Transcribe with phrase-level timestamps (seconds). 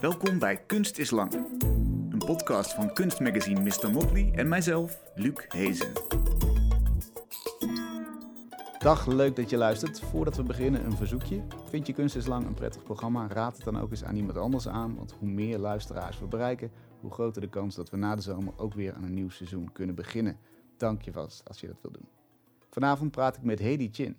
[0.00, 1.32] Welkom bij Kunst is Lang.
[2.10, 3.90] Een podcast van kunstmagazine Mr.
[3.90, 5.92] Motley en mijzelf, Luc Hezen.
[8.78, 10.00] Dag, leuk dat je luistert.
[10.00, 11.42] Voordat we beginnen een verzoekje.
[11.68, 13.26] Vind je Kunst is Lang een prettig programma?
[13.28, 14.96] Raad het dan ook eens aan iemand anders aan.
[14.96, 16.70] Want hoe meer luisteraars we bereiken,
[17.00, 19.72] hoe groter de kans dat we na de zomer ook weer aan een nieuw seizoen
[19.72, 20.38] kunnen beginnen.
[20.76, 22.08] Dank je vast als je dat wilt doen.
[22.70, 24.16] Vanavond praat ik met Hedy Chin.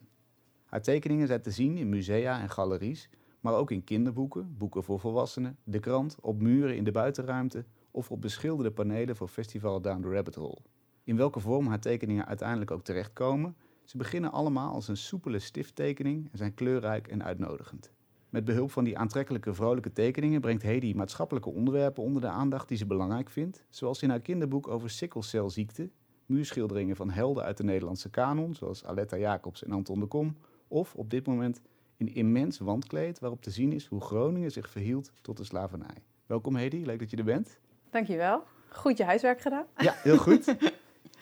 [0.66, 3.10] Haar tekeningen zijn te zien in musea en galeries,
[3.42, 8.12] maar ook in kinderboeken, boeken voor volwassenen, de krant, op muren in de buitenruimte of
[8.12, 10.62] op beschilderde panelen voor Festival Down the Rabbit Hole.
[11.04, 16.30] In welke vorm haar tekeningen uiteindelijk ook terechtkomen, ze beginnen allemaal als een soepele stifttekening
[16.32, 17.92] en zijn kleurrijk en uitnodigend.
[18.30, 22.78] Met behulp van die aantrekkelijke vrolijke tekeningen brengt Hedy maatschappelijke onderwerpen onder de aandacht die
[22.78, 25.90] ze belangrijk vindt, zoals in haar kinderboek over sikkelcelziekte,
[26.26, 30.38] muurschilderingen van helden uit de Nederlandse kanon, zoals Aletta Jacobs en Anton de Kom,
[30.68, 31.62] of op dit moment
[32.02, 36.04] een immens wandkleed waarop te zien is hoe Groningen zich verhield tot de slavernij.
[36.26, 37.60] Welkom Hedy, leuk dat je er bent.
[37.90, 38.44] Dankjewel.
[38.70, 39.66] Goed je huiswerk gedaan.
[39.78, 40.46] Ja, heel goed.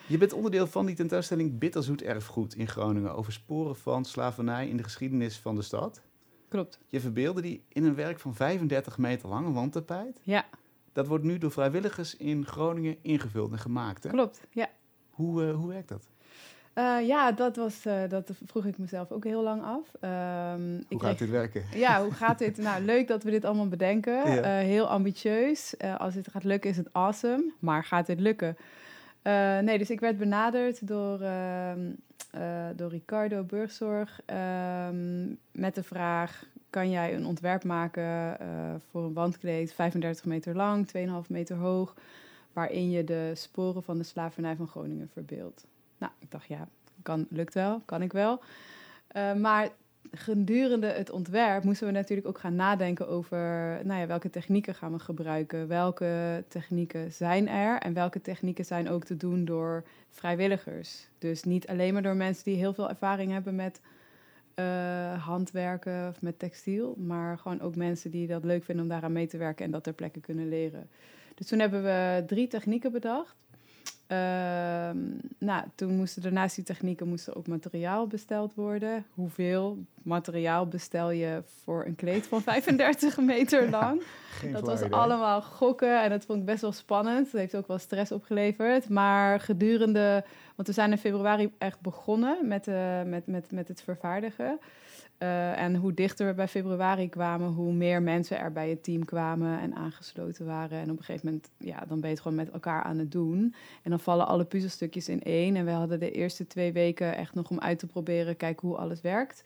[0.07, 4.77] Je bent onderdeel van die tentoonstelling Bitterzoet Erfgoed in Groningen over sporen van slavernij in
[4.77, 6.01] de geschiedenis van de stad.
[6.47, 6.79] Klopt.
[6.87, 10.19] Je verbeelde die in een werk van 35 meter lang, een wandtapijt.
[10.23, 10.45] Ja,
[10.93, 14.03] Dat wordt nu door vrijwilligers in Groningen ingevuld en gemaakt.
[14.03, 14.09] Hè?
[14.09, 14.41] klopt.
[14.49, 14.69] Ja.
[15.09, 16.09] Hoe, eh, hoe werkt dat?
[16.73, 19.93] Eh, ja, dat, was, eh, dat vroeg ik mezelf ook heel lang af.
[19.99, 21.63] Ehm, ik Hoe kreeg- gaat dit werken?
[21.75, 22.57] Ja, hoe gaat dit?
[22.57, 24.13] Nou, leuk dat we dit allemaal bedenken.
[24.13, 24.41] Ja.
[24.41, 25.75] Eh, heel ambitieus.
[25.97, 27.51] Als het gaat lukken is het awesome.
[27.59, 28.57] Maar gaat dit lukken?
[29.63, 31.79] Nee, dus ik werd benaderd door, ehm,
[32.31, 36.45] eh, door Ricardo Burgzorg ehm, met de vraag...
[36.69, 38.37] kan jij een ontwerp maken
[38.91, 41.93] voor een wandkleed 35 meter lang, 2,5 meter hoog...
[42.53, 45.65] waarin je de sporen van de slavernij van Groningen verbeeldt?
[45.99, 46.67] Nou, ik dacht, ja,
[47.01, 48.41] kan, lukt wel, kan ik wel.
[49.07, 49.69] Eh, maar
[50.11, 53.37] gedurende het ontwerp moesten we natuurlijk ook gaan nadenken over
[53.83, 58.89] nou ja, welke technieken gaan we gebruiken, welke technieken zijn er en welke technieken zijn
[58.89, 61.07] ook te doen door vrijwilligers.
[61.17, 63.81] Dus niet alleen maar door mensen die heel veel ervaring hebben met
[64.53, 69.11] eh, handwerken of met textiel, maar gewoon ook mensen die dat leuk vinden om daaraan
[69.11, 70.89] mee te werken en dat ter plekke kunnen leren.
[71.35, 73.35] Dus toen hebben we drie technieken bedacht.
[74.09, 74.97] Ehm,
[75.37, 79.05] nou, toen moesten er naast die technieken moesten ook materiaal besteld worden.
[79.13, 84.01] Hoeveel materiaal bestel je voor een kleed van 35 meter lang?
[84.51, 84.93] Dat was idee.
[84.93, 87.31] allemaal gokken en dat vond ik best wel spannend.
[87.31, 88.89] Dat heeft ook wel stress opgeleverd.
[88.89, 90.23] Maar gedurende,
[90.59, 94.59] want we zijn in februari echt begonnen met, eh, met, met, met het vervaardigen.
[95.17, 99.05] Eh, en hoe dichter we bij februari kwamen, hoe meer mensen er bij het team
[99.05, 100.79] kwamen en aangesloten waren.
[100.79, 103.11] En op een gegeven moment, ja, dan ben je het gewoon met elkaar aan het
[103.11, 103.53] doen.
[103.83, 105.55] En dan vallen alle puzzelstukjes in één.
[105.55, 108.77] En we hadden de eerste twee weken echt nog om uit te proberen, kijken hoe
[108.77, 109.43] alles werkt.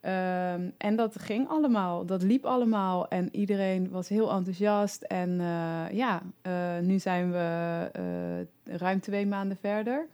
[0.00, 5.02] Ehm, en dat ging allemaal, dat liep allemaal en iedereen was heel enthousiast.
[5.02, 6.22] En eh, ja,
[6.80, 10.06] nu zijn we ruim twee maanden verder.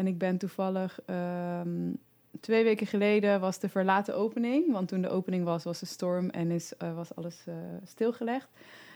[0.00, 1.92] En ik ben toevallig ehm,
[2.40, 4.72] twee weken geleden was de verlaten opening.
[4.72, 8.48] Want toen de opening was, was de storm en is, eh, was alles eh, stilgelegd.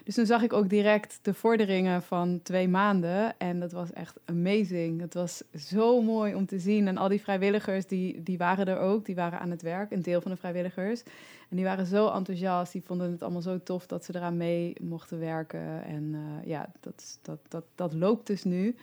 [0.05, 3.39] Dus toen zag ik ook direct de vorderingen van twee maanden.
[3.39, 5.01] En dat was echt amazing.
[5.01, 6.89] Het was zo mooi om te zien.
[6.89, 9.05] En al die vrijwilligers, die, die waren er ook.
[9.05, 11.03] Die waren aan het werk, een deel van de vrijwilligers.
[11.51, 12.73] En die waren zo enthousiast.
[12.73, 15.85] Die vonden het allemaal zo tof dat ze eraan mee mochten werken.
[15.85, 18.77] En eh, ja, dat, dat, dat, dat loopt dus nu.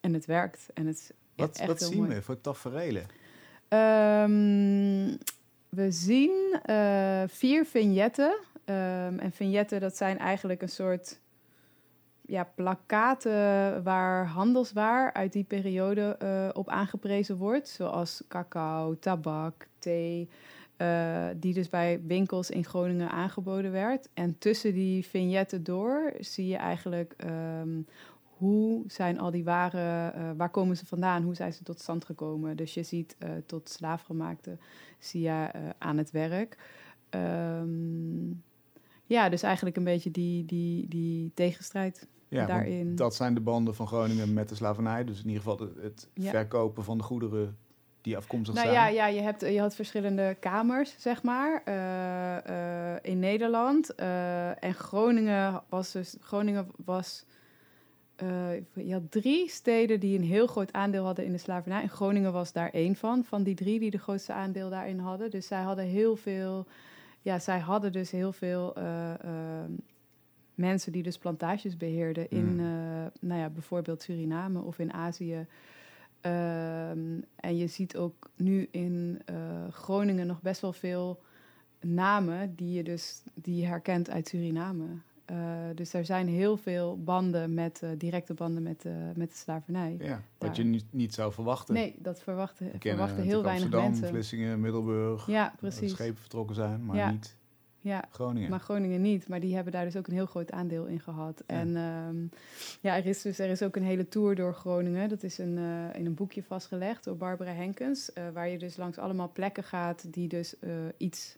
[0.00, 0.66] En het werkt.
[0.74, 2.14] En het is Wat, zien mooi.
[2.14, 3.06] we voor tafereelen?
[3.68, 5.16] Ehm,
[5.68, 8.36] we zien eh, vier vignetten.
[8.64, 11.20] Ehm, en vignetten, dat zijn eigenlijk een soort
[12.26, 17.68] ja, plakaten waar handelswaar uit die periode eh, op aangeprezen wordt.
[17.68, 20.28] Zoals cacao, tabak, thee.
[20.76, 24.08] eh, die dus bij winkels in Groningen aangeboden werd.
[24.14, 27.80] En tussen die vignetten door zie je eigenlijk ehm,
[28.44, 32.04] hoe zijn al die waren, eh, waar komen ze vandaan, hoe zijn ze tot stand
[32.04, 32.56] gekomen.
[32.56, 34.58] Dus je ziet eh, tot slaafgemaakte
[35.12, 36.58] je eh, aan het werk.
[37.10, 38.30] Ehm,
[39.04, 42.08] ja, dus eigenlijk een beetje die, die, die tegenstrijd.
[42.28, 42.96] Ja, Daarin.
[42.96, 45.04] dat zijn de banden van Groningen met de slavernij.
[45.04, 46.30] Dus in ieder geval het, het Ja.
[46.30, 47.56] verkopen van de goederen
[48.00, 48.78] die afkomstig Nou zijn.
[48.78, 51.62] ja, ja je, hebt, je had verschillende kamers, zeg maar,
[53.02, 53.94] in Nederland.
[54.58, 57.24] En Groningen was dus, Groningen was,
[58.74, 61.82] je had drie steden die een heel groot aandeel hadden in de slavernij.
[61.82, 65.30] En Groningen was daar één van, van die drie die de grootste aandeel daarin hadden.
[65.30, 66.66] Dus zij hadden heel veel,
[67.22, 69.70] ja, zij hadden dus heel veel eh, eh,
[70.54, 72.60] mensen die dus plantages beheerden in, Mm.
[72.60, 75.46] eh, nou ja, bijvoorbeeld Suriname of in Azië.
[76.20, 79.34] Ehm, en je ziet ook nu in eh,
[79.70, 81.22] Groningen nog best wel veel
[81.80, 84.86] namen die je dus die je herkent uit Suriname.
[85.30, 85.36] Uh,
[85.74, 89.96] dus er zijn heel veel banden met, uh, directe banden met, uh, met de slavernij.
[89.98, 91.74] Ja, wat je niet, niet zou verwachten.
[91.74, 94.08] Nee, dat verwachten, verwachten heel weinig Amsterdam, mensen.
[94.08, 95.26] Vlissingen, Middelburg.
[95.26, 95.90] Ja, precies.
[95.92, 97.10] schepen vertrokken zijn, maar Ja.
[97.10, 97.36] niet
[97.80, 98.50] Ja, Groningen.
[98.50, 99.28] maar Groningen niet.
[99.28, 101.42] Maar die hebben daar dus ook een heel groot aandeel in gehad.
[101.46, 101.54] Ja.
[101.54, 102.16] En ehm,
[102.80, 105.08] ja, er is dus er is ook een hele tour door Groningen.
[105.08, 108.12] Dat is een, eh, in een boekje vastgelegd door Barbara Henkens.
[108.12, 111.36] eh, waar je dus langs allemaal plekken gaat die dus eh, iets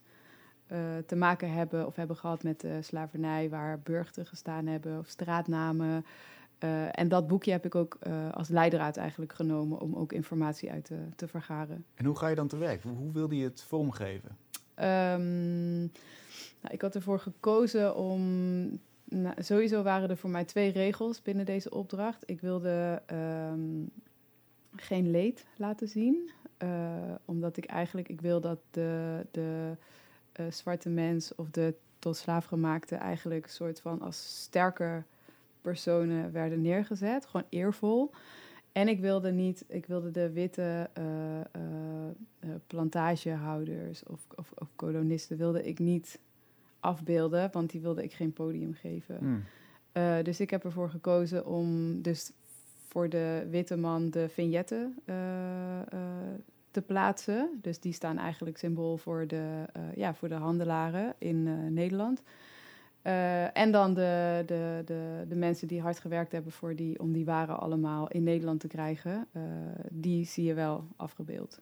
[0.67, 3.49] eh, te maken hebben of hebben gehad met de slavernij.
[3.49, 6.05] Waar burchten gestaan hebben of straatnamen.
[6.59, 10.71] Eh, en dat boekje heb ik ook eh, als leidraad eigenlijk genomen om ook informatie
[10.71, 11.85] uit te, te vergaren.
[11.95, 12.83] En hoe ga je dan te werk?
[12.83, 14.37] Hoe, wilde je het vormgeven?
[14.75, 15.79] Ehm,
[16.61, 18.21] nou, ik had ervoor gekozen om.
[19.05, 22.23] Nou, sowieso waren er voor mij twee regels binnen deze opdracht.
[22.31, 23.85] Ik wilde ehm,
[24.77, 26.31] geen leed laten zien.
[27.25, 28.09] omdat ik eigenlijk.
[28.09, 29.77] Ik wil dat de, de
[30.37, 35.03] eh, zwarte mens of de tot slaafgemaakte eigenlijk een soort van als sterke
[35.61, 37.27] personen werden neergezet.
[37.27, 38.11] Gewoon eervol.
[38.77, 41.45] En ik wilde niet, ik wilde de witte eh, eh,
[42.39, 46.21] eh, plantagehouders of, of, of kolonisten wilde ik niet
[46.81, 49.19] afbeelden, want die wilde ik geen podium geven.
[49.19, 49.43] Hmm.
[50.23, 52.33] Dus ik heb ervoor gekozen om dus
[52.89, 54.95] voor de witte man de vignetten
[56.77, 57.59] te plaatsen.
[57.63, 62.23] Dus die staan eigenlijk symbool voor de, eh, ja, voor de handelaren in eh, Nederland.
[63.03, 67.13] Eh, en dan de, de, de, de mensen die hard gewerkt hebben voor die, om
[67.13, 69.29] die waren allemaal in Nederland te krijgen.
[69.91, 71.61] die zie je wel afgebeeld.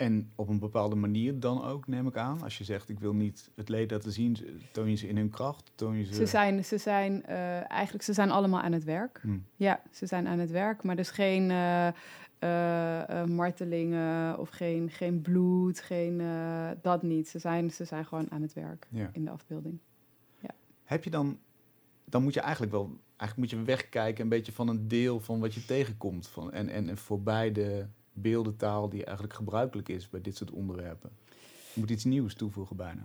[0.00, 2.42] En op een bepaalde manier dan ook, neem ik aan.
[2.42, 4.36] Als je zegt, ik wil niet het leed laten zien,
[4.72, 5.72] toon je ze in hun kracht?
[5.74, 6.14] Toon je ze...
[6.14, 9.18] Ze zijn, ze zijn eh, eigenlijk ze zijn allemaal aan het werk.
[9.22, 9.44] Hmm.
[9.56, 11.86] Ja, ze zijn aan het werk, maar dus geen eh,
[12.38, 16.22] eh, martelingen of geen, geen bloed, geen,
[16.82, 17.28] dat niet.
[17.28, 19.10] Ze zijn, ze zijn gewoon aan het werk Ja.
[19.12, 19.78] in de afbeelding.
[20.84, 21.38] Heb je dan,
[22.04, 25.40] dan moet je eigenlijk wel, eigenlijk moet je wegkijken een beetje van een deel van
[25.40, 26.28] wat je tegenkomt.
[26.28, 27.86] Van, en, en, en voorbij de
[28.20, 31.10] beeldentaal die eigenlijk gebruikelijk is bij dit soort onderwerpen.
[31.72, 33.02] Je moet iets nieuws toevoegen bijna.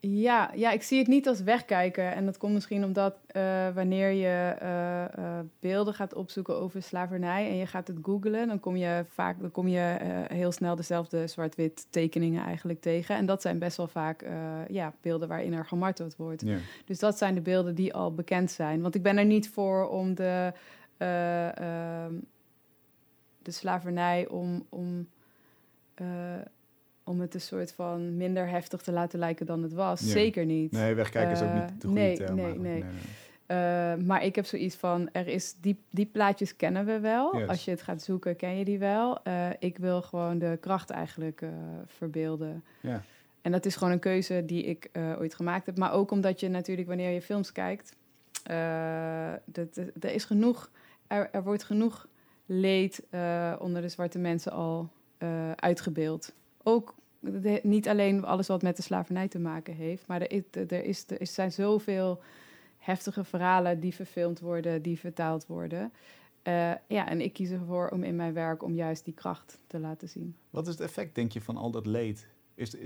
[0.00, 2.14] Ja, ja, ik zie het niet als wegkijken.
[2.14, 7.48] En dat komt misschien omdat eh, wanneer je eh, eh, beelden gaat opzoeken over slavernij
[7.48, 9.96] en je gaat het googlen, dan kom je vaak dan kom je
[10.28, 13.16] heel snel dezelfde zwart-wit tekeningen eigenlijk tegen.
[13.16, 14.24] En dat zijn best wel vaak
[14.68, 16.44] ja, beelden waarin er gemarteld wordt.
[16.84, 18.80] Dus dat zijn de beelden die al bekend zijn.
[18.80, 20.52] Want ik ben er niet voor om de,
[20.96, 22.14] eh, ehm,
[23.46, 25.08] de slavernij om, om,
[25.94, 26.06] eh,
[27.04, 30.00] om het een soort van minder heftig te laten lijken dan het was.
[30.00, 30.06] Ja.
[30.06, 30.72] Zeker niet.
[30.72, 32.34] Nee, wegkijken is ook Eh, niet de goede nee, term.
[32.34, 32.84] nee, eigenlijk.
[32.84, 32.84] nee.
[33.46, 37.36] Eh, maar ik heb zoiets van, er is die, die plaatjes kennen we wel.
[37.38, 37.48] Yes.
[37.48, 39.22] Als je het gaat zoeken, ken je die wel.
[39.22, 41.48] Eh, ik wil gewoon de kracht eigenlijk eh,
[41.86, 42.64] verbeelden.
[42.80, 43.02] Ja.
[43.42, 45.78] En dat is gewoon een keuze die ik eh, ooit gemaakt heb.
[45.78, 47.96] Maar ook omdat je natuurlijk, wanneer je films kijkt,
[48.44, 50.70] eh, dat- er is genoeg,
[51.06, 52.06] er, er wordt genoeg
[52.46, 54.88] leed eh, onder de zwarte mensen al
[55.18, 56.32] eh, uitgebeeld.
[56.62, 56.94] Ook
[57.62, 61.26] niet alleen alles wat met de slavernij te maken heeft, maar er, er, is, er
[61.26, 62.20] zijn zoveel
[62.78, 65.92] heftige verhalen die verfilmd worden, die vertaald worden.
[66.42, 69.78] Eh, ja, en ik kies ervoor om in mijn werk om juist die kracht te
[69.78, 70.36] laten zien.
[70.50, 72.28] Wat is het effect, denk je, van al dat leed?
[72.54, 72.76] Is,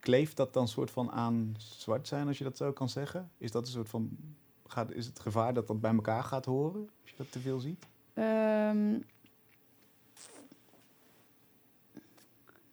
[0.00, 3.30] kleeft dat dan soort van aan zwart zijn, als je dat zo kan zeggen?
[3.38, 4.16] Is dat een soort van...
[4.66, 7.60] Gaat, is het gevaar dat dat bij elkaar gaat horen, als je dat te veel
[7.60, 7.86] ziet?
[8.14, 8.98] Ehm,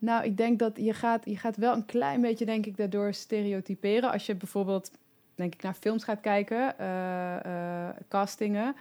[0.00, 3.14] nou, ik denk dat je gaat, je gaat wel een klein beetje, denk ik, daardoor
[3.14, 4.10] stereotyperen.
[4.10, 4.90] Als je bijvoorbeeld,
[5.34, 8.74] denk ik, naar films gaat kijken, eh, eh, castingen.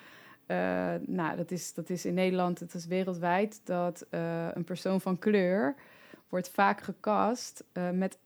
[0.45, 4.05] Eh, nou, dat is, dat is in Nederland, het is wereldwijd, dat
[4.53, 5.75] een persoon van kleur
[6.29, 7.63] wordt vaak gecast
[7.93, 8.17] met...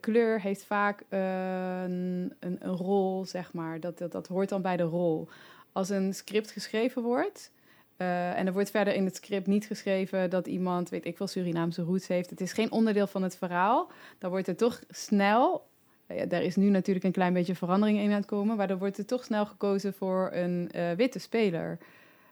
[0.00, 3.80] Kleur heeft vaak een, een, een rol, zeg maar.
[3.80, 5.28] Dat, dat, dat hoort dan bij de rol.
[5.72, 7.50] Als een script geschreven wordt,
[7.98, 11.26] eh, en er wordt verder in het script niet geschreven dat iemand, weet ik veel,
[11.26, 12.30] Surinaamse roots heeft.
[12.30, 13.90] Het is geen onderdeel van het verhaal.
[14.18, 15.66] Dan wordt er toch snel,
[16.08, 18.78] ja, daar is nu natuurlijk een klein beetje verandering in aan het komen, maar dan
[18.78, 21.78] wordt er toch snel gekozen voor een eh, witte speler.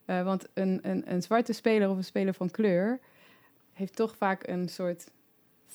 [0.04, 2.98] Want een, een, een zwarte speler of een speler van kleur
[3.72, 5.10] heeft toch vaak een soort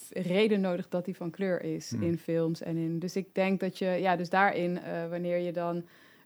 [0.10, 2.04] reden nodig dat hij van kleur is Hmm.
[2.04, 3.00] in films en in.
[3.00, 4.80] Dus ik denk dat je, ja, dus daarin,
[5.10, 5.84] wanneer je dan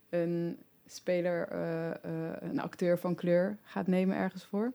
[0.09, 1.97] een speler, eh, eh,
[2.39, 4.73] een acteur van kleur gaat nemen ergens voor.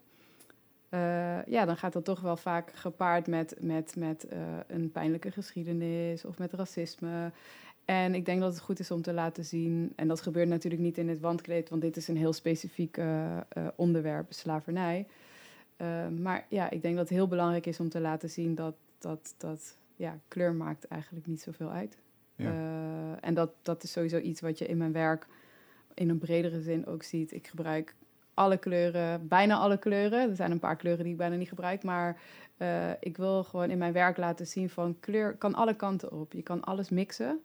[0.88, 4.26] eh, ja, dan gaat dat toch wel vaak gepaard met, met, met
[4.66, 7.32] een pijnlijke geschiedenis of met racisme.
[7.84, 10.82] En ik denk dat het goed is om te laten zien, en dat gebeurt natuurlijk
[10.82, 12.98] niet in het wandkleed, want dit is een heel specifiek
[13.76, 15.06] onderwerp, slavernij.
[16.20, 19.34] Maar ja, ik denk dat het heel belangrijk is om te laten zien dat, dat,
[19.36, 21.96] dat ja, kleur maakt eigenlijk niet zoveel uit.
[22.36, 23.18] Ja.
[23.20, 25.26] En dat, dat is sowieso iets wat je in mijn werk
[25.94, 27.32] in een bredere zin ook ziet.
[27.32, 27.94] Ik gebruik
[28.34, 30.30] alle kleuren, bijna alle kleuren.
[30.30, 32.20] Er zijn een paar kleuren die ik bijna niet gebruik, maar
[32.56, 36.32] eh, ik wil gewoon in mijn werk laten zien van kleur kan alle kanten op.
[36.32, 37.40] Je kan alles mixen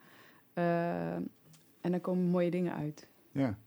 [0.54, 3.08] eh, en dan komen mooie dingen uit.
[3.32, 3.58] Ja.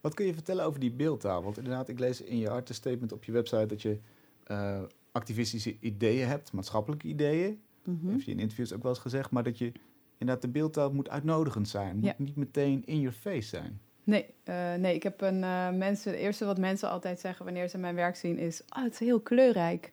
[0.00, 1.42] Wat kun je vertellen over die beeldtaal?
[1.42, 3.98] Want inderdaad, ik lees in je artenstatement op je website dat je
[4.44, 7.60] eh, activistische ideeën hebt, maatschappelijke ideeën.
[7.84, 8.08] Mhm.
[8.08, 9.72] Heeft je in interviews ook wel eens gezegd, maar dat je
[10.18, 11.96] inderdaad de beeldtaal moet uitnodigend zijn.
[11.96, 12.14] Moet Ja.
[12.18, 13.80] niet meteen in your face zijn.
[14.06, 16.10] Nee, eh, nee, ik heb een eh, mensen.
[16.12, 18.98] Het eerste wat mensen altijd zeggen wanneer ze mijn werk zien is: oh, het is
[18.98, 19.92] heel kleurrijk.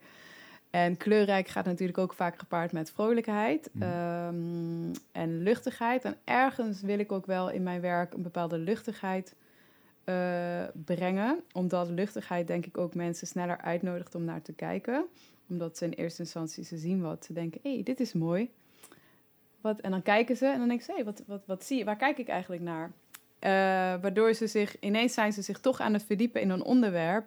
[0.70, 3.84] En kleurrijk gaat natuurlijk ook vaak gepaard met vrolijkheid Mhm.
[3.84, 6.04] ehm, en luchtigheid.
[6.06, 9.36] En ergens wil ik ook wel in mijn werk een bepaalde luchtigheid
[10.04, 11.44] eh, brengen.
[11.54, 15.06] Omdat luchtigheid denk ik ook mensen sneller uitnodigt om naar te kijken.
[15.50, 17.26] Omdat ze in eerste instantie ze zien wat.
[17.26, 18.52] Ze denken, hé, hey, dit is mooi.
[19.62, 21.78] Wat, en dan kijken ze en dan denken ze, hé, hey, wat, wat, wat zie
[21.78, 21.84] je?
[21.84, 22.92] Waar kijk ik eigenlijk naar?
[23.44, 23.50] Eh,
[24.02, 27.26] waardoor ze zich, ineens zijn ze zich toch aan het verdiepen in een onderwerp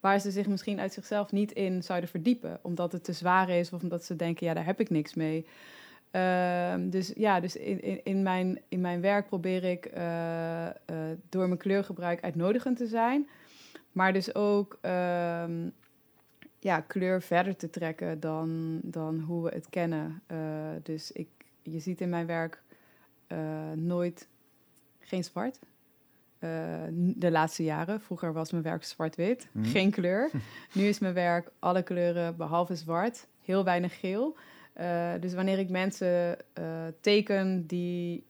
[0.00, 2.58] waar ze zich misschien uit zichzelf niet in zouden verdiepen.
[2.62, 5.46] Omdat het te zwaar is of omdat ze denken, ja, daar heb ik niks mee.
[6.10, 10.74] Ehm, dus ja, dus in, in, in, mijn, in mijn werk probeer ik eh, eh,
[11.28, 13.28] door mijn kleurgebruik uitnodigend te zijn.
[13.92, 15.68] Maar dus ook ehm,
[16.58, 20.22] ja, kleur verder te trekken dan, dan hoe we het kennen.
[20.82, 21.28] Dus ik,
[21.62, 22.62] je ziet in mijn werk
[23.74, 24.28] nooit
[25.08, 25.58] geen zwart.
[26.38, 26.50] Eh,
[26.92, 28.00] de laatste jaren.
[28.00, 29.64] Vroeger was mijn werk zwart-wit, Mhm.
[29.64, 30.30] geen kleur.
[30.74, 34.36] nu is mijn werk alle kleuren behalve zwart, heel weinig geel.
[34.72, 36.64] Eh, dus wanneer ik mensen eh,
[37.00, 38.26] teken die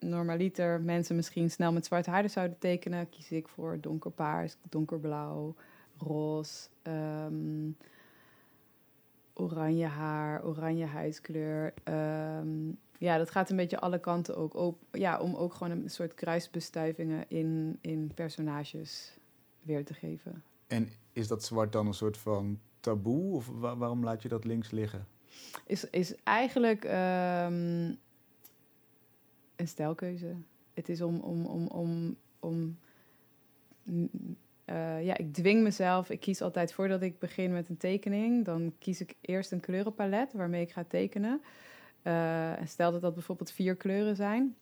[0.00, 5.54] normaliter mensen misschien snel met zwarte haren zouden tekenen, kies ik voor donkerpaars, donkerblauw,
[5.98, 7.70] roze, ehm,
[9.34, 11.72] oranje haar, oranje huidskleur.
[11.84, 12.48] Ehm,
[12.98, 14.78] ja, dat gaat een beetje alle kanten ook op.
[14.92, 19.16] Ja, om ook gewoon een soort kruisbestuivingen in, in personages
[19.62, 20.42] weer te geven.
[20.66, 23.34] En is dat zwart dan een soort van taboe?
[23.34, 25.06] Of wa- waarom laat je dat links liggen?
[25.66, 27.94] Is, is eigenlijk ehm,
[29.56, 30.34] een stijlkeuze.
[30.74, 32.78] Het is om, om, om, om, om
[34.64, 36.10] eh, ja, ik dwing mezelf.
[36.10, 38.44] Ik kies altijd voordat ik begin met een tekening.
[38.44, 41.40] Dan kies ik eerst een kleurenpalet waarmee ik ga tekenen.
[42.08, 44.56] Eh, en stel dat dat bijvoorbeeld vier kleuren zijn.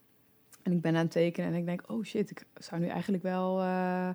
[0.63, 3.23] En ik ben aan het tekenen en ik denk, oh shit, ik zou nu eigenlijk
[3.23, 4.15] wel eh, eh,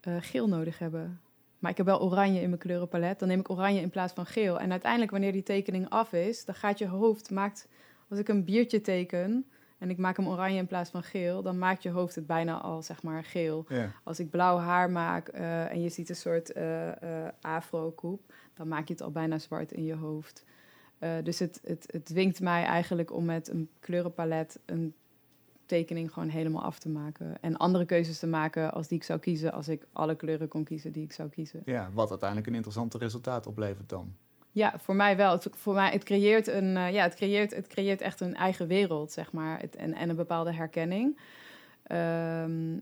[0.00, 1.20] geel nodig hebben.
[1.58, 3.18] Maar ik heb wel oranje in mijn kleurenpalet.
[3.18, 4.60] Dan neem ik oranje in plaats van geel.
[4.60, 7.68] En uiteindelijk, wanneer die tekening af is, dan gaat je hoofd, maakt,
[8.08, 9.46] als ik een biertje teken
[9.78, 12.60] en ik maak hem oranje in plaats van geel, dan maakt je hoofd het bijna
[12.60, 13.66] al, zeg maar, geel.
[14.04, 16.52] Als ik blauw haar maak en je ziet een soort
[17.40, 20.44] afro-koep, dan maak je het al bijna zwart in je hoofd.
[20.98, 24.94] Eh, dus het, het, het dwingt mij eigenlijk om met een kleurenpalet een
[25.66, 27.36] tekening gewoon helemaal af te maken.
[27.40, 30.64] En andere keuzes te maken als die ik zou kiezen, als ik alle kleuren kon
[30.64, 31.62] kiezen die ik zou kiezen.
[31.64, 34.14] ja, wat uiteindelijk een interessante resultaat oplevert dan.
[34.52, 35.32] Ja, voor mij wel.
[35.32, 38.66] Het, voor mij, het creëert een, eh, ja, het creëert, het creëert echt een eigen
[38.66, 39.60] wereld, zeg maar.
[39.60, 41.18] Het, en, en een bepaalde herkenning.
[41.82, 42.78] Ehm,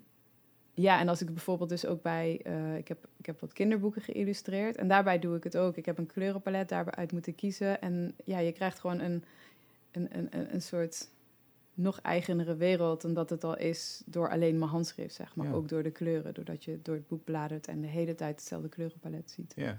[0.78, 4.02] ja, en als ik bijvoorbeeld dus ook bij, eh, ik, heb, ik heb wat kinderboeken
[4.02, 4.76] geïllustreerd.
[4.76, 5.76] En daarbij doe ik het ook.
[5.76, 7.80] Ik heb een kleurenpalet daarbij moeten kiezen.
[7.80, 9.24] En ja, je krijgt gewoon een,
[9.90, 11.08] een, een, een, soort
[11.74, 15.46] nog eigenere wereld dan dat het al is door alleen mijn handschrift, zeg maar.
[15.46, 15.52] Ja.
[15.52, 18.68] Ook door de kleuren, doordat je door het boek bladert en de hele tijd hetzelfde
[18.68, 19.52] kleurenpalet ziet.
[19.56, 19.78] Ja.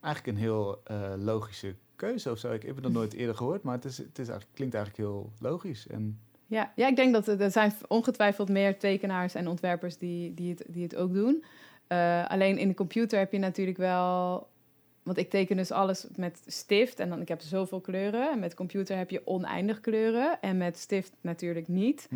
[0.00, 2.52] Eigenlijk een heel eh, logische keuze of zo.
[2.52, 5.08] Ik heb het nog nooit eerder gehoord, maar het, is, het is eigenlijk, klinkt eigenlijk
[5.08, 5.86] heel logisch.
[5.86, 6.18] En
[6.50, 10.64] Ja, ja, ik denk dat er, zijn ongetwijfeld meer tekenaars en ontwerpers die, die, het,
[10.66, 11.44] die het ook doen.
[11.86, 14.48] Eh, alleen in de computer heb je natuurlijk wel...
[15.02, 18.30] Want ik teken dus alles met stift en dan ik heb zoveel kleuren.
[18.30, 22.08] En met computer heb je oneindig kleuren en met stift natuurlijk niet.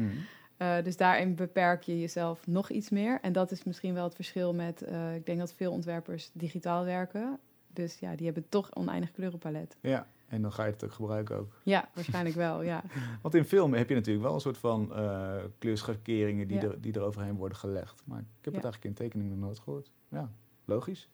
[0.57, 3.19] Eh, dus daarin beperk je jezelf nog iets meer.
[3.23, 4.83] En dat is misschien wel het verschil met...
[4.83, 7.39] eh, ik denk dat veel ontwerpers digitaal werken.
[7.67, 9.77] Dus ja, die hebben toch oneindig kleurenpalet.
[9.81, 11.61] ja, en dan ga je het ook gebruiken ook.
[11.65, 12.83] Ja, waarschijnlijk wel, ja.
[13.23, 16.63] Want in film heb je natuurlijk wel een soort van eh kleurschakeringen die, Ja.
[16.63, 18.03] er, die er overheen worden gelegd.
[18.05, 18.61] Maar ik heb Ja.
[18.61, 19.91] het eigenlijk in tekeningen nog nooit gehoord.
[20.09, 20.33] Ja,
[20.65, 21.09] logisch.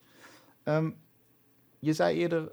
[0.63, 0.91] Ehm,
[1.79, 2.51] je zei eerder,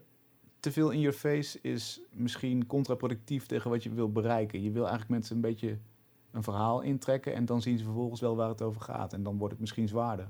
[0.60, 4.62] te veel in your face is misschien contraproductief tegen wat je wil bereiken.
[4.62, 5.78] Je wil eigenlijk mensen een beetje
[6.30, 9.12] een verhaal intrekken en dan zien ze vervolgens wel waar het over gaat.
[9.12, 10.28] En dan wordt het misschien zwaarder.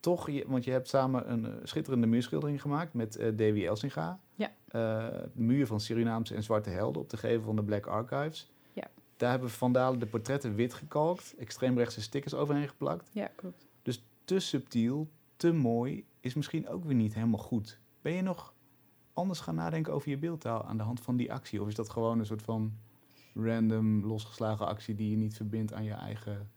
[0.00, 4.20] Toch, je, want je hebt samen een eh, schitterende muurschildering gemaakt met eh Davy Elsinga.
[4.34, 4.52] Ja.
[4.66, 4.80] Eh,
[5.34, 8.50] de muur van Surinaamse en zwarte helden op de gevel van de Black Archives.
[8.72, 8.90] Ja.
[9.16, 13.10] Daar hebben Van Dalen de portretten wit gekalkt, extreemrechtse stickers overheen geplakt.
[13.12, 13.66] Ja, klopt.
[13.82, 17.78] Dus te subtiel, te mooi is misschien ook weer niet helemaal goed.
[18.00, 18.54] Ben je nog
[19.12, 21.62] anders gaan nadenken over je beeldtaal aan de hand van die actie?
[21.62, 22.72] Of is dat gewoon een soort van
[23.34, 26.50] random, losgeslagen actie die je niet verbindt aan je eigen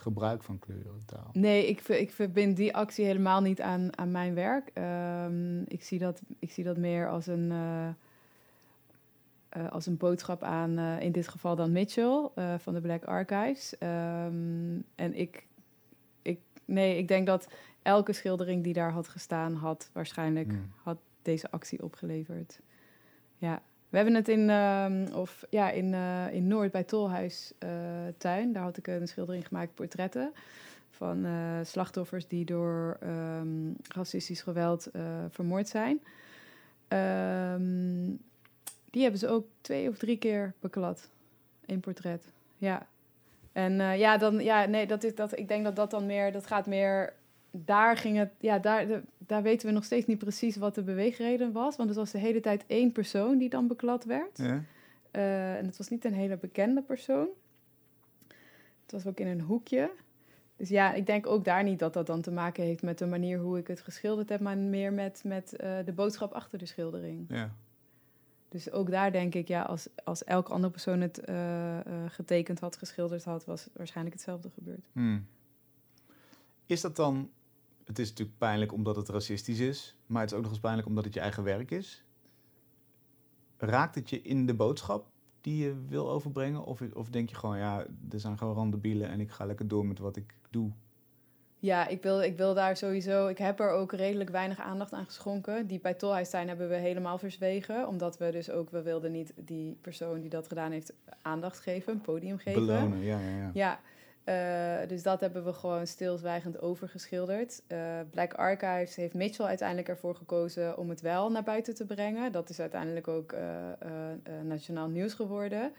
[0.00, 1.30] gebruik van kleurentaal?
[1.32, 4.70] Nee, ik, ik verbind die actie helemaal niet aan, aan mijn werk.
[4.74, 7.88] Ehm, ik, zie dat, ik zie dat meer als een, eh,
[9.48, 12.28] eh, als een boodschap aan, eh, in dit geval dan Mitchell
[12.58, 13.78] van de Black Archives.
[13.78, 15.46] Ehm, en ik,
[16.22, 17.48] ik, nee, ik denk dat
[17.82, 20.72] elke schildering die daar had gestaan, had waarschijnlijk Hmm.
[20.82, 22.60] had deze actie opgeleverd.
[23.36, 23.62] Ja.
[23.88, 27.70] We hebben het in, ehm, of, ja, in, eh, in Noord bij Tolhuis eh,
[28.18, 28.52] tuin.
[28.52, 30.32] Daar had ik een schildering gemaakt, portretten.
[30.90, 34.90] Van eh, slachtoffers die door ehm, racistisch geweld
[35.28, 36.00] vermoord zijn.
[36.88, 38.06] Ehm,
[38.90, 41.10] die hebben ze ook twee of drie keer beklad.
[41.66, 42.24] Eén portret.
[42.56, 42.86] Ja.
[43.52, 45.38] En ja, dan, ja, nee, dat is dat.
[45.38, 47.12] Ik denk dat dat dan meer, dat gaat meer.
[47.50, 50.82] Daar ging het, ja, daar, de- daar weten we nog steeds niet precies wat de
[50.82, 51.76] beweegreden was.
[51.76, 54.38] Want het was de hele tijd één persoon die dan beklad werd.
[54.38, 54.62] Ja?
[55.10, 57.28] Eh, en het was niet een hele bekende persoon.
[58.82, 59.90] Het was ook in een hoekje.
[60.56, 63.06] Dus ja, ik denk ook daar niet dat dat dan te maken heeft met de
[63.06, 66.66] manier hoe ik het geschilderd heb, maar meer met, met eh, de boodschap achter de
[66.66, 67.24] schildering.
[67.28, 67.50] ja.
[68.48, 71.78] Dus ook daar denk ik, ja, als, als elke andere persoon het eh,
[72.08, 74.88] getekend had, geschilderd had, was waarschijnlijk hetzelfde gebeurd.
[74.92, 75.26] Hmm.
[76.66, 77.30] Is dat dan...
[77.88, 80.88] Het is natuurlijk pijnlijk omdat het racistisch is, maar het is ook nog eens pijnlijk
[80.88, 82.04] omdat het je eigen werk is.
[83.56, 85.06] Raakt het je in de boodschap
[85.40, 86.64] die je wil overbrengen?
[86.64, 89.86] Of, of denk je gewoon, ja, er zijn gewoon randebielen en ik ga lekker door
[89.86, 90.70] met wat ik doe?
[91.58, 93.26] Ja, ik wil, ik wil daar sowieso.
[93.26, 95.66] Ik heb er ook redelijk weinig aandacht aan geschonken.
[95.66, 97.88] Die bij Tolhuistuin hebben we helemaal verzwegen.
[97.88, 100.92] Omdat we dus ook, we wilden niet die persoon die dat gedaan heeft
[101.22, 102.66] aandacht geven, een podium geven.
[102.66, 103.50] Belonen, ja, ja, ja.
[103.54, 103.80] Ja,
[104.28, 107.62] eh, dus dat hebben we gewoon stilzwijgend overgeschilderd.
[107.66, 107.78] Eh
[108.10, 112.32] Black Archives heeft Mitchell uiteindelijk ervoor gekozen om het wel naar buiten te brengen.
[112.32, 113.42] Dat is uiteindelijk ook eh,
[114.42, 115.72] nationaal nieuws geworden.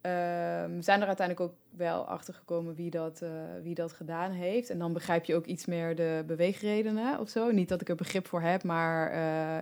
[0.00, 3.22] Ehm, we zijn er uiteindelijk ook wel achter gekomen wie dat,
[3.62, 4.70] wie dat gedaan heeft.
[4.70, 7.50] En dan begrijp je ook iets meer de beweegredenen of zo.
[7.50, 9.18] Niet dat ik er begrip voor heb, maar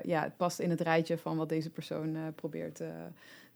[0.07, 2.83] ja, het past in het rijtje van wat deze persoon probeert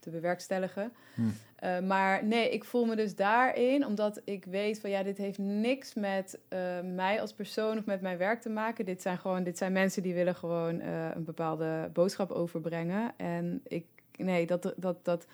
[0.01, 0.93] te bewerkstelligen.
[1.15, 1.21] Hm.
[1.55, 5.37] Eh, maar nee, ik voel me dus daarin, omdat ik weet van ja, dit heeft
[5.37, 6.59] niks met eh,
[6.95, 8.85] mij als persoon of met mijn werk te maken.
[8.85, 13.13] Dit zijn gewoon, dit zijn mensen die willen gewoon eh, een bepaalde boodschap overbrengen.
[13.17, 13.85] En ik,
[14.17, 15.25] nee, dat, dat, dat,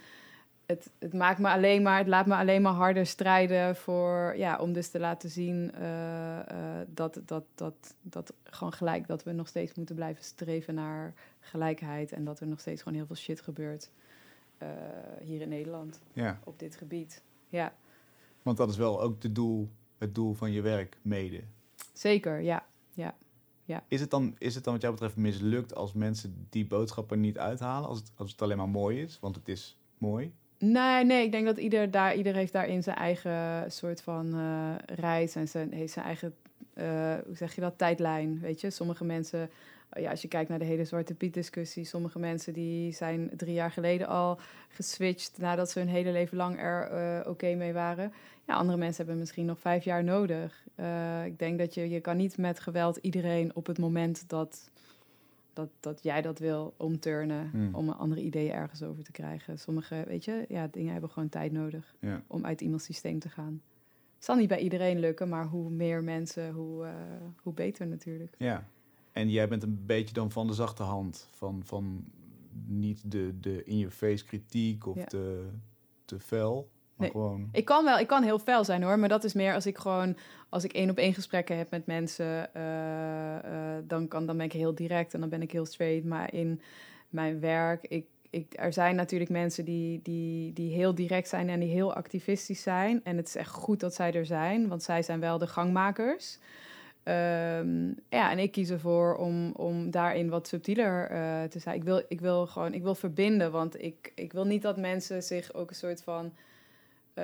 [0.65, 4.58] het, het maakt me alleen maar, het laat me alleen maar harder strijden voor, ja,
[4.60, 5.71] om dus te laten zien
[6.88, 12.12] dat, dat, dat, dat gewoon gelijk, dat we nog steeds moeten blijven streven naar gelijkheid
[12.12, 13.89] en dat er nog steeds gewoon heel veel shit gebeurt
[14.57, 14.67] eh,
[15.21, 16.39] hier in Nederland ja.
[16.43, 17.23] op dit gebied.
[17.49, 17.73] Ja,
[18.43, 21.43] Want dat is wel ook de doel, het doel van je werk mede.
[21.93, 22.65] zeker, ja.
[23.87, 27.37] Is het, dan, is het dan wat jou betreft mislukt als mensen die boodschappen niet
[27.37, 27.89] uithalen?
[27.89, 30.33] Als het, als het alleen maar mooi is, want het is mooi?
[30.59, 34.95] Nee, nee, ik denk dat ieder, daar, ieder heeft daarin zijn eigen soort van eh,
[34.95, 36.35] reis en zijn, heeft zijn eigen,
[36.73, 38.39] eh, hoe zeg je dat, tijdlijn.
[38.39, 39.49] Weet je, sommige mensen,
[39.93, 43.54] ja, als je kijkt naar de hele Zwarte Piet discussie, sommige mensen die zijn drie
[43.54, 48.13] jaar geleden al geswitcht nadat ze hun hele leven lang er eh, oké mee waren.
[48.47, 50.65] Ja, andere mensen hebben misschien nog vijf jaar nodig.
[50.76, 54.69] Eh, ik denk dat je, je kan niet met geweld iedereen op het moment dat,
[55.54, 57.76] dat, dat jij dat wil omturnen Hmm.
[57.76, 59.60] om andere ideeën ergens over te krijgen.
[59.60, 62.21] Sommige, weet je, ja, dingen hebben gewoon tijd nodig Ja.
[62.28, 63.62] om uit iemands systeem te gaan.
[64.15, 66.91] Het zal niet bij iedereen lukken, maar hoe meer mensen, hoe, eh,
[67.41, 68.36] hoe beter natuurlijk.
[68.38, 68.67] ja.
[69.17, 71.30] En jij bent een beetje dan van de zachte hand.
[71.32, 72.03] Van, van
[72.65, 75.06] niet de, de in-your-face kritiek of Ja.
[75.06, 75.47] te,
[76.06, 76.69] te fel.
[76.95, 77.10] Maar Nee.
[77.12, 77.49] gewoon...
[77.51, 79.77] Ik kan wel, ik kan heel fel zijn hoor, maar dat is meer als ik
[79.77, 80.17] gewoon,
[80.49, 84.45] als ik één op één gesprekken heb met mensen, eh, eh, dan, kan, dan ben
[84.45, 86.06] ik heel direct en dan ben ik heel straight.
[86.06, 86.62] Maar in
[87.10, 91.60] mijn werk, ik, ik, er zijn natuurlijk mensen die, die, die heel direct zijn en
[91.60, 93.03] die heel activistisch zijn.
[93.03, 96.39] En het is echt goed dat zij er zijn, want zij zijn wel de gangmakers.
[97.07, 101.75] Ehm, ja, en ik kies ervoor om, om daarin wat subtieler eh, te zijn.
[101.75, 105.23] Ik wil, ik wil gewoon, ik wil verbinden, want ik, ik wil niet dat mensen
[105.23, 106.33] zich ook een soort van
[107.13, 107.23] eh,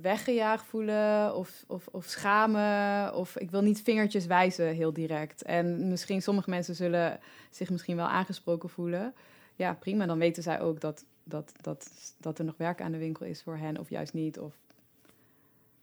[0.00, 3.14] weggejaagd voelen of, of, of schamen.
[3.14, 5.42] Of ik wil niet vingertjes wijzen heel direct.
[5.42, 7.18] En misschien sommige mensen zullen
[7.50, 9.14] zich misschien wel aangesproken voelen.
[9.56, 10.06] Ja, prima.
[10.06, 13.42] Dan weten zij ook dat, dat, dat, dat er nog werk aan de winkel is
[13.42, 14.38] voor hen, of juist niet.
[14.38, 14.54] Of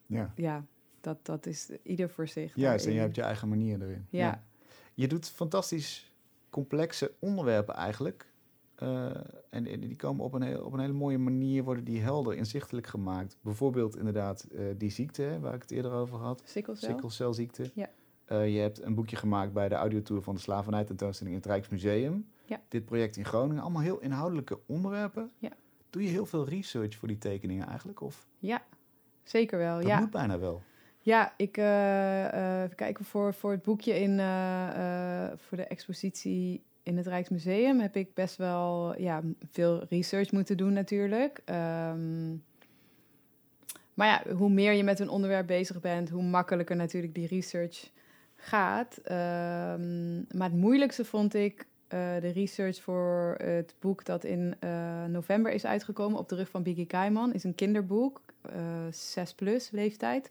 [0.06, 0.34] Ja.
[0.36, 0.64] ja,
[1.04, 2.56] dat, dat is ieder voor zich.
[2.56, 4.06] Juist, en je hebt je eigen manier erin.
[4.10, 4.44] Ja.
[4.94, 6.12] Je doet fantastisch
[6.50, 8.32] complexe onderwerpen eigenlijk.
[8.76, 9.06] Eh,
[9.50, 12.36] en, en die komen op een, heel, op een hele mooie manier, worden die helder
[12.36, 13.38] inzichtelijk gemaakt.
[13.42, 16.42] Bijvoorbeeld inderdaad eh, die ziekte, hè, waar ik het eerder over had.
[16.46, 16.88] Sikkelcel?
[16.88, 17.72] Sikkelcelziekte.
[17.74, 17.90] Ja.
[18.26, 21.52] Eh, je hebt een boekje gemaakt bij de audiotour van de slavernij tentoonstelling in het
[21.52, 22.14] Rijksmuseum.
[22.14, 22.56] Ja.
[22.56, 22.62] Ja.
[22.68, 25.32] Dit project in Groningen, allemaal heel inhoudelijke onderwerpen.
[25.38, 25.50] Ja.
[25.90, 28.02] Doe je heel veel research voor die tekeningen eigenlijk?
[28.02, 28.64] Of Ja,
[29.24, 29.78] zeker wel.
[29.78, 30.00] dat ja.
[30.00, 30.62] moet bijna wel.
[31.06, 36.98] Ja, ik eh, even kijken voor, voor het boekje in eh, voor de expositie in
[36.98, 41.42] het Rijksmuseum heb ik best wel ja, veel research moeten doen natuurlijk.
[41.46, 42.30] Ehm,
[43.94, 47.90] maar ja, hoe meer je met een onderwerp bezig bent, hoe makkelijker natuurlijk die research
[48.36, 48.98] gaat.
[48.98, 51.68] Ehm, maar het moeilijkste vond ik
[52.20, 54.56] de research voor het boek dat in
[55.08, 57.34] november is uitgekomen op de rug van Biggie Kaiman.
[57.34, 58.54] is een kinderboek, eh
[58.92, 60.30] 6 plus leeftijd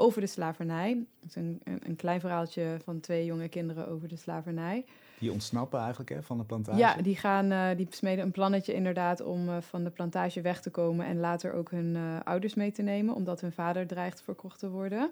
[0.00, 1.04] over de slavernij.
[1.20, 4.84] Het is een, een, klein verhaaltje van twee jonge kinderen over de slavernij.
[5.18, 6.78] Die ontsnappen eigenlijk hè, van de plantage.
[6.78, 10.60] Ja, die, gaan, eh, die smeden een plannetje inderdaad om eh, van de plantage weg
[10.60, 14.22] te komen en later ook hun eh, ouders mee te nemen, omdat hun vader dreigt
[14.22, 15.10] verkocht te worden.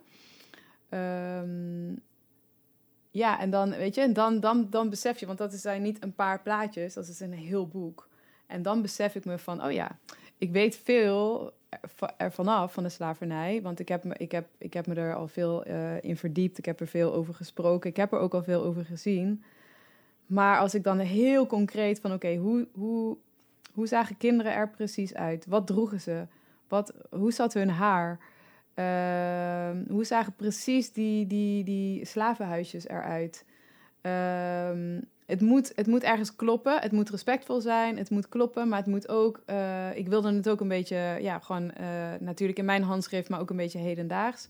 [0.88, 1.92] Ehm,
[3.10, 6.02] ja, en dan, weet je, en dan, dan, dan besef je, want dat zijn niet
[6.02, 8.08] een paar plaatjes, dat is een heel boek.
[8.46, 9.98] En dan besef ik me van, oh ja,
[10.38, 11.52] ik weet veel
[12.16, 15.14] ervan af van de slavernij, want ik heb me, ik heb, ik heb me er
[15.14, 18.34] al veel eh, in verdiept, ik heb er veel over gesproken, ik heb er ook
[18.34, 19.42] al veel over gezien.
[20.26, 23.16] Maar als ik dan heel concreet van, oké, hoe, hoe,
[23.72, 25.46] hoe zagen kinderen er precies uit?
[25.46, 26.26] Wat droegen ze?
[26.68, 28.18] Wat, hoe zat hun haar?
[28.74, 33.44] Ehm, hoe zagen precies die, die, die slavenhuisjes eruit?
[34.00, 38.78] Ehm, het, moet, het moet ergens kloppen, het moet respectvol zijn, het moet kloppen, maar
[38.78, 39.42] het moet ook...
[39.46, 41.86] eh, ik wilde het ook een beetje, ja, gewoon eh,
[42.20, 44.48] natuurlijk in mijn handschrift, maar ook een beetje hedendaags.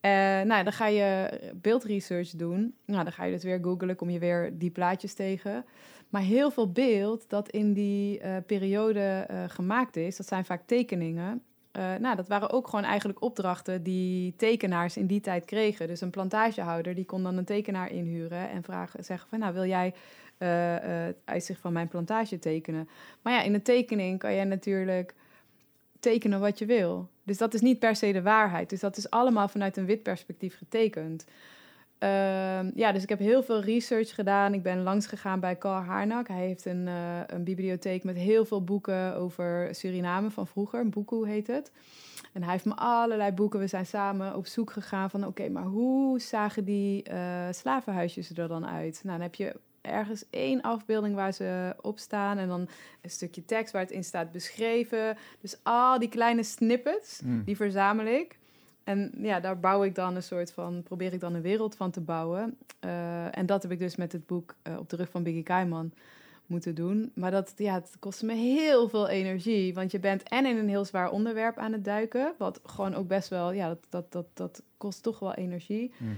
[0.00, 2.74] Eh, nou, dan ga je beeldresearch doen.
[2.84, 5.64] Nou, dan ga je dus weer googlen, kom je weer die plaatjes tegen.
[6.08, 11.42] Maar heel veel beeld dat in die periode gemaakt is, dat zijn vaak tekeningen.
[11.74, 15.86] Eh, nou, dat waren ook gewoon eigenlijk opdrachten die tekenaars in die tijd kregen.
[15.86, 19.64] Dus een plantagehouder die kon dan een tekenaar inhuren en vragen, zeggen van, nou, wil
[19.66, 19.94] jij
[20.38, 22.88] eh, eh, het uitzicht van mijn plantage tekenen?
[23.22, 25.14] Maar ja, in een tekening kan jij natuurlijk
[26.00, 27.08] tekenen wat je wil.
[27.22, 28.70] Dus dat is niet per se de waarheid.
[28.70, 31.24] Dus dat is allemaal vanuit een wit perspectief getekend.
[31.98, 34.54] Ehm, ja, dus ik heb heel veel research gedaan.
[34.54, 36.28] Ik ben langs gegaan bij Carl Harnak.
[36.28, 40.88] Hij heeft een, eh, een bibliotheek met heel veel boeken over Suriname van vroeger.
[40.88, 41.72] Boekoe heet het.
[42.32, 43.60] En hij heeft me allerlei boeken.
[43.60, 45.26] We zijn samen op zoek gegaan van...
[45.26, 49.00] oké, maar hoe zagen die eh, slavenhuisjes er dan uit?
[49.04, 52.38] Nou, dan heb je ergens één afbeelding waar ze op staan...
[52.38, 52.68] en dan
[53.02, 55.16] een stukje tekst waar het in staat beschreven.
[55.40, 57.44] Dus al die kleine snippets, Mm.
[57.44, 58.38] die verzamel ik.
[58.84, 61.90] En ja, daar bouw ik dan een soort van, probeer ik dan een wereld van
[61.90, 62.56] te bouwen.
[62.80, 65.42] Eh, en dat heb ik dus met het boek eh, op de rug van Biggie
[65.42, 65.92] Kaiman
[66.46, 67.10] moeten doen.
[67.14, 69.74] Maar dat, ja, het kostte me heel veel energie.
[69.74, 72.34] Want je bent en in een heel zwaar onderwerp aan het duiken.
[72.38, 75.92] Wat gewoon ook best wel, ja, dat, dat, dat, dat kost toch wel energie.
[75.98, 76.12] Mhm.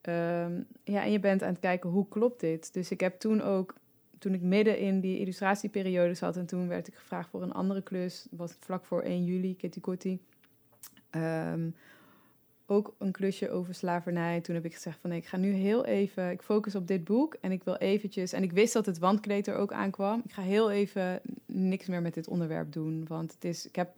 [0.00, 2.74] Ehm, ja, en je bent aan het kijken hoe klopt dit.
[2.74, 3.74] Dus ik heb toen ook,
[4.18, 7.82] toen ik midden in die illustratieperiode zat en toen werd ik gevraagd voor een andere
[7.82, 10.20] klus, was het vlak voor 1 juli, Kitty Kotti.
[11.12, 11.68] Ehm,
[12.66, 14.40] ook een klusje over slavernij.
[14.40, 17.04] Toen heb ik gezegd van nee, ik ga nu heel even, ik focus op dit
[17.04, 20.22] boek en ik wil eventjes, en ik wist dat het wandkleed er ook aankwam.
[20.24, 23.94] Ik ga heel even niks meer met dit onderwerp doen, want het is, ik heb,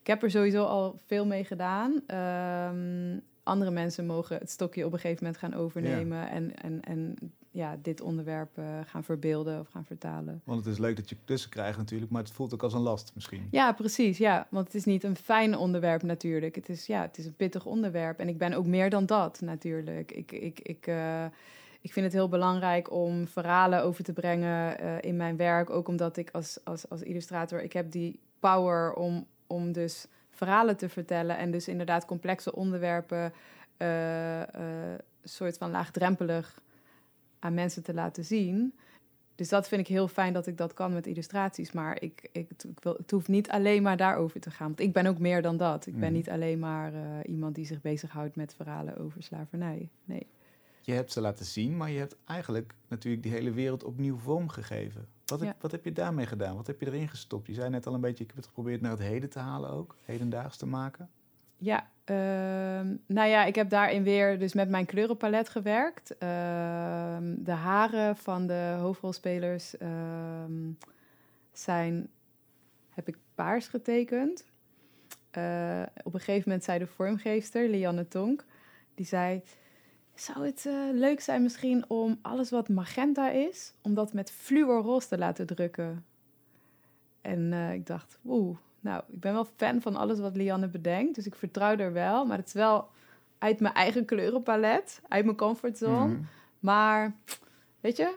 [0.00, 2.02] ik heb er sowieso al veel mee gedaan.
[2.06, 7.16] Ehm, andere mensen mogen het stokje op een gegeven moment gaan overnemen en, en, en
[7.52, 10.40] ja, dit onderwerp eh, gaan verbeelden of gaan vertalen.
[10.44, 12.80] Want het is leuk dat je tussen krijgt natuurlijk, maar het voelt ook als een
[12.80, 13.48] last misschien.
[13.50, 14.18] Ja, precies.
[14.18, 16.54] Ja, want het is niet een fijn onderwerp natuurlijk.
[16.54, 18.18] Het is, ja, het is een pittig onderwerp.
[18.18, 20.12] En ik ben ook meer dan dat natuurlijk.
[20.12, 21.24] Ik, ik, ik, eh,
[21.80, 25.70] ik vind het heel belangrijk om verhalen over te brengen eh, in mijn werk.
[25.70, 30.76] Ook omdat ik als, als, als illustrator, ik heb die power om, om dus verhalen
[30.76, 31.38] te vertellen.
[31.38, 33.32] En dus inderdaad complexe onderwerpen
[35.22, 36.60] soort van laagdrempelig
[37.40, 38.74] aan mensen te laten zien.
[39.34, 41.72] Dus dat vind ik heel fijn dat ik dat kan met illustraties.
[41.72, 44.66] Maar ik, ik, ik wil, het hoeft niet alleen maar daarover te gaan.
[44.66, 45.86] Want ik ben ook meer dan dat.
[45.86, 46.12] Ik ben Mhm.
[46.12, 49.88] niet alleen maar eh, iemand die zich bezighoudt met verhalen over slavernij.
[50.04, 50.26] Nee.
[50.82, 54.48] Je hebt ze laten zien, maar je hebt eigenlijk natuurlijk die hele wereld opnieuw vorm
[54.48, 55.06] gegeven.
[55.24, 55.56] Wat, heb- Ja.
[55.60, 56.56] wat heb je daarmee gedaan?
[56.56, 57.46] Wat heb je erin gestopt?
[57.46, 59.70] Je zei net al een beetje, ik heb het geprobeerd naar het heden te halen
[59.70, 61.10] ook, hedendaags te maken.
[61.62, 66.18] Ja, ehm, nou ja, ik heb daarin weer dus met mijn kleurenpalet gewerkt.
[66.18, 70.70] Ehm, de haren van de hoofdrolspelers ehm,
[71.52, 72.08] zijn,
[72.88, 74.44] heb ik paars getekend.
[75.30, 78.44] Eh, op een gegeven moment zei de vormgeefster, Lianne Tonk,
[78.94, 79.42] die zei...
[80.14, 85.08] Zou het eh, leuk zijn misschien om alles wat magenta is, om dat met fluorroze
[85.08, 86.04] te laten drukken?
[87.20, 91.14] En eh, ik dacht, oeh, nou, ik ben wel fan van alles wat Lianne bedenkt,
[91.14, 92.24] dus ik vertrouw er wel.
[92.24, 92.88] Maar het is wel
[93.38, 96.14] uit mijn eigen kleurenpalet, uit mijn comfortzone.
[96.14, 96.22] Mhm.
[96.58, 97.14] Maar
[97.80, 98.14] weet je,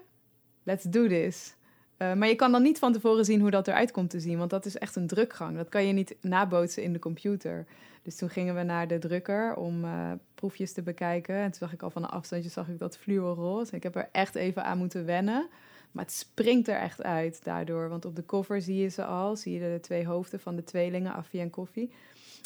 [0.64, 1.56] let's do this.
[1.98, 4.38] Uh, maar je kan dan niet van tevoren zien hoe dat eruit komt te zien,
[4.38, 5.56] want dat is echt een drukgang.
[5.58, 7.66] Dat kan je niet nabootsen in de computer.
[8.02, 11.36] Dus toen gingen we naar de drukker om uh, proefjes te bekijken.
[11.36, 13.76] En toen zag ik al van een afstandje zag ik dat fluoroze.
[13.76, 15.48] Ik heb er echt even aan moeten wennen.
[15.94, 17.90] Maar het springt er echt uit daardoor.
[17.90, 19.36] Want op de cover zie je ze al.
[19.36, 21.92] Zie je de twee hoofden van de tweelingen, Affie en Koffie.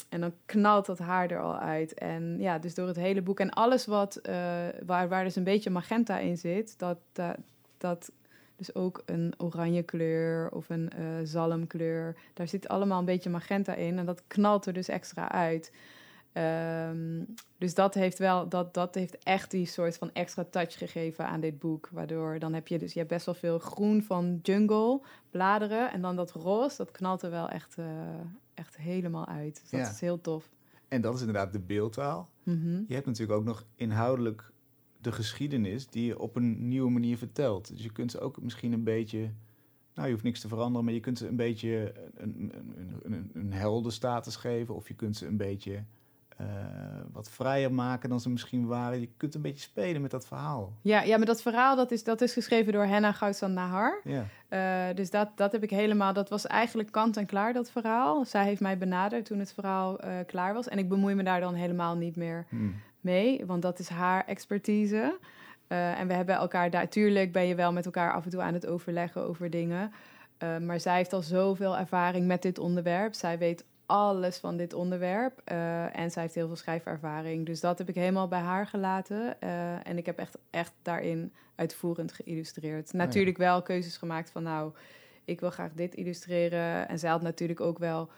[0.08, 1.94] En dan knalt dat haar er al uit.
[1.94, 3.40] En ja, dus door het hele boek.
[3.40, 4.34] En alles wat, uh,
[4.86, 7.36] waar, waar dus een beetje magenta in zit, dat, dat,
[7.78, 8.10] dat
[8.56, 12.16] dus ook een oranje kleur of een uh, zalmkleur.
[12.34, 13.98] Daar zit allemaal een beetje magenta in.
[13.98, 15.72] En dat knalt er dus extra uit.
[16.38, 17.26] Um,
[17.58, 21.40] dus dat heeft wel, dat, dat heeft echt die soort van extra touch gegeven aan
[21.40, 21.88] dit boek.
[21.92, 25.92] Waardoor dan heb je dus, je hebt best wel veel groen van jungle, bladeren.
[25.92, 27.86] En dan dat roze, dat knalt er wel echt, uh,
[28.54, 29.60] echt helemaal uit.
[29.60, 29.90] Dus dat Ja.
[29.90, 30.48] is heel tof.
[30.88, 32.28] En dat is inderdaad de beeldtaal.
[32.42, 32.82] Mhm.
[32.86, 34.50] Je hebt natuurlijk ook nog inhoudelijk
[35.00, 37.68] de geschiedenis die je op een nieuwe manier vertelt.
[37.68, 39.30] Dus je kunt ze ook misschien een beetje...
[39.94, 42.52] Nou, je hoeft niks te veranderen, maar je kunt ze een beetje een, een,
[43.04, 44.74] een, een, een heldenstatus geven.
[44.74, 45.84] Of je kunt ze een beetje
[46.38, 46.46] eh,
[47.12, 49.00] wat vrijer maken dan ze misschien waren.
[49.00, 50.72] Je kunt een beetje spelen met dat verhaal.
[50.82, 54.00] Ja, ja, maar dat verhaal dat is, dat is geschreven door Henna Goudsan Nahar.
[54.04, 57.70] Ja, Eh, dus dat, dat heb ik helemaal, dat was eigenlijk kant en klaar, dat
[57.70, 58.24] verhaal.
[58.24, 60.68] Zij heeft mij benaderd toen het verhaal eh, klaar was.
[60.68, 62.56] En ik bemoei me daar dan helemaal niet meer Hm.
[63.00, 65.18] mee, want dat is haar expertise.
[65.68, 68.54] En we hebben elkaar daar, tuurlijk ben je wel met elkaar af en toe aan
[68.54, 69.92] het overleggen over dingen.
[70.66, 73.14] Maar zij heeft al zoveel ervaring met dit onderwerp.
[73.14, 75.40] Zij weet alles van dit onderwerp.
[75.44, 77.46] eh, en zij heeft heel veel schrijfervaring.
[77.46, 79.40] Dus dat heb ik helemaal bij haar gelaten.
[79.40, 82.90] Eh, en ik heb echt, echt daarin uitvoerend geïllustreerd.
[82.92, 82.98] ja.
[82.98, 84.72] Natuurlijk wel keuzes gemaakt van nou,
[85.24, 86.88] ik wil graag dit illustreren.
[86.88, 88.08] En zij had natuurlijk ook wel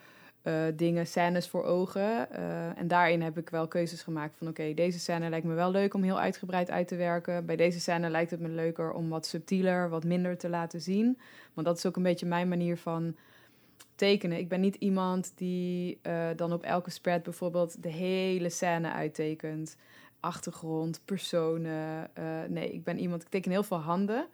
[0.42, 2.30] eh, dingen, scènes voor ogen.
[2.76, 4.48] En daarin heb ik wel keuzes gemaakt van...
[4.48, 7.46] oké, deze scène lijkt me wel leuk om heel uitgebreid uit te werken.
[7.46, 11.18] Bij deze scène lijkt het me leuker om wat subtieler, wat minder te laten zien.
[11.54, 13.16] Want dat is ook een beetje mijn manier van
[14.00, 14.38] tekenen.
[14.38, 19.76] Ik ben niet iemand die eh, dan op elke spread bijvoorbeeld de hele scène uittekent.
[20.20, 22.08] Achtergrond, personen.
[22.14, 23.22] eh, nee, ik ben iemand...
[23.22, 24.26] Ik teken heel veel handen.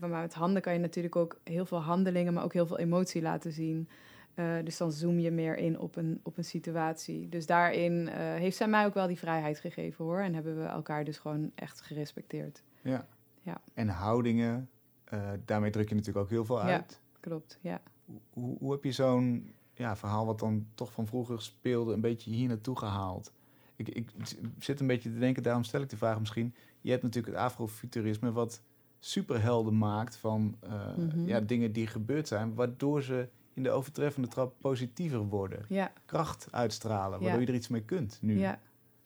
[0.00, 2.32] Maar met handen kan je natuurlijk ook heel veel handelingen...
[2.34, 3.88] maar ook heel veel emotie laten zien.
[4.34, 7.28] Eh, dus dan zoom je meer in op een, op een situatie.
[7.28, 10.20] Dus daarin heeft zij mij ook wel die vrijheid gegeven hoor.
[10.20, 12.62] En hebben we elkaar dus gewoon echt gerespecteerd.
[12.82, 13.06] ja.
[13.42, 13.60] Ja.
[13.74, 14.68] En houdingen,
[15.44, 16.72] daarmee druk je natuurlijk ook heel veel Ja.
[16.72, 17.00] uit.
[17.20, 17.80] Klopt, ja.
[18.30, 22.30] Hoe, hoe heb je zo'n ja, verhaal wat dan toch van vroeger speelde, een beetje
[22.30, 23.32] hier naartoe gehaald?
[23.76, 24.10] Ik, ik
[24.58, 26.54] zit een beetje te denken, daarom stel ik de vraag misschien.
[26.80, 28.62] Je hebt natuurlijk het afrofuturisme wat
[28.98, 31.26] superhelden maakt van eh, Mhm.
[31.26, 35.64] ja, dingen die gebeurd zijn, waardoor ze in de overtreffende trap positiever worden.
[35.68, 37.40] Ja, Kracht uitstralen, waardoor Ja.
[37.40, 38.38] je er iets mee kunt nu.
[38.38, 38.60] ja.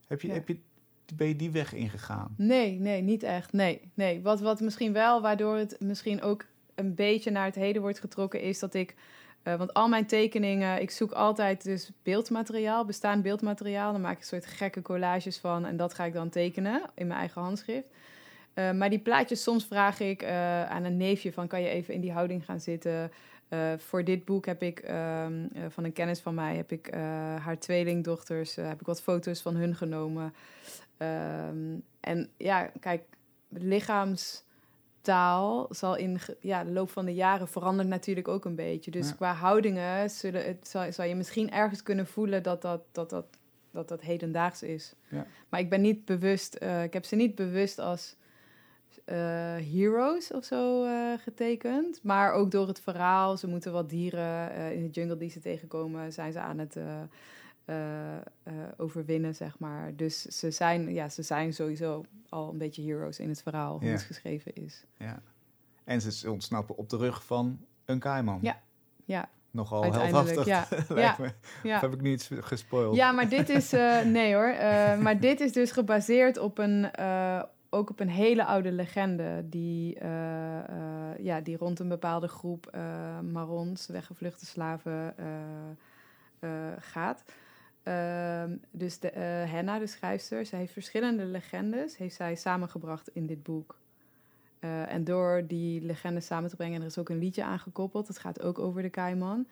[0.06, 0.58] Heb je, heb je,
[1.14, 2.34] ben je die weg ingegaan?
[2.36, 3.52] Nee, nee, niet echt.
[3.52, 4.22] Nee, nee.
[4.22, 6.44] Wat, wat misschien wel, waardoor het misschien ook
[6.78, 8.94] een beetje naar het heden wordt getrokken, is dat ik.
[9.42, 13.92] eh, want al mijn tekeningen, ik zoek altijd dus beeldmateriaal, bestaand beeldmateriaal.
[13.92, 17.06] Dan maak ik een soort gekke collages van en dat ga ik dan tekenen in
[17.06, 17.86] mijn eigen handschrift.
[18.58, 21.94] Eh, maar die plaatjes, soms vraag ik eh, aan een neefje van, kan je even
[21.94, 23.10] in die houding gaan zitten?
[23.76, 26.90] Voor dit boek heb ik ehm, eh, van een kennis van mij, heb ik
[27.38, 30.34] haar tweelingdochters, heb ik wat foto's van hun genomen.
[30.96, 33.02] Ehm, en ja, kijk,
[34.98, 38.90] lichaamstaal zal in ja, de loop van de jaren verandert natuurlijk ook een beetje.
[38.90, 39.14] Dus Ja.
[39.14, 43.26] qua houdingen zullen het, zal, zal je misschien ergens kunnen voelen dat dat, dat, dat,
[43.70, 44.94] dat, dat hedendaags is.
[45.08, 45.26] Ja.
[45.48, 48.16] Maar ik ben niet bewust, eh, ik heb ze niet bewust als
[49.04, 49.16] eh,
[49.72, 52.00] heroes of zo eh, getekend.
[52.02, 56.12] Maar ook door het verhaal, ze moeten wat dieren in de jungle die ze tegenkomen,
[56.12, 56.76] zijn ze aan het
[58.76, 59.96] overwinnen, zeg maar.
[59.96, 63.86] Dus ze zijn, ja, ze zijn sowieso al een beetje heroes in het verhaal, hoe
[63.86, 63.92] Ja.
[63.92, 64.84] het geschreven is.
[64.96, 65.22] Ja.
[65.84, 68.38] En ze ontsnappen op de rug van een kaiman.
[68.42, 68.60] Ja.
[69.04, 70.66] Ja, Nogal heldhaftig, ja.
[70.94, 71.16] Ja.
[71.18, 71.32] me.
[71.62, 71.74] ja.
[71.76, 72.96] Of heb ik nu iets gespoild?
[72.96, 73.72] Ja, maar dit is...
[73.72, 74.48] eh, nee hoor.
[74.48, 76.92] eh, maar dit is dus gebaseerd op een...
[76.92, 82.28] eh, ook op een hele oude legende die, eh, eh, ja, die rond een bepaalde
[82.28, 82.80] groep eh,
[83.20, 85.26] marons, weggevluchte slaven, eh,
[86.38, 87.24] eh, gaat.
[87.82, 93.26] Ehm, dus de, eh, Henna, de schrijfster, zij heeft verschillende legendes heeft zij samengebracht in
[93.26, 93.78] dit boek.
[94.58, 98.06] Eh, en door die legendes samen te brengen, en er is ook een liedje aangekoppeld,
[98.06, 99.46] dat gaat ook over de Kaiman.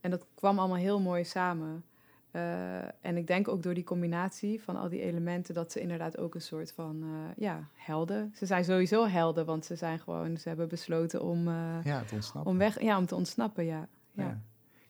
[0.00, 1.84] En dat kwam allemaal heel mooi samen.
[2.30, 6.18] Eh, en ik denk ook door die combinatie van al die elementen, dat ze inderdaad
[6.18, 7.04] ook een soort van
[7.36, 8.32] ja, helden.
[8.34, 12.04] Ze zijn sowieso helden, want ze zijn gewoon, ze hebben besloten om, Ja,
[12.44, 13.88] om weg, ja, om te ontsnappen, ja.
[14.12, 14.22] Ja.
[14.24, 14.40] ja.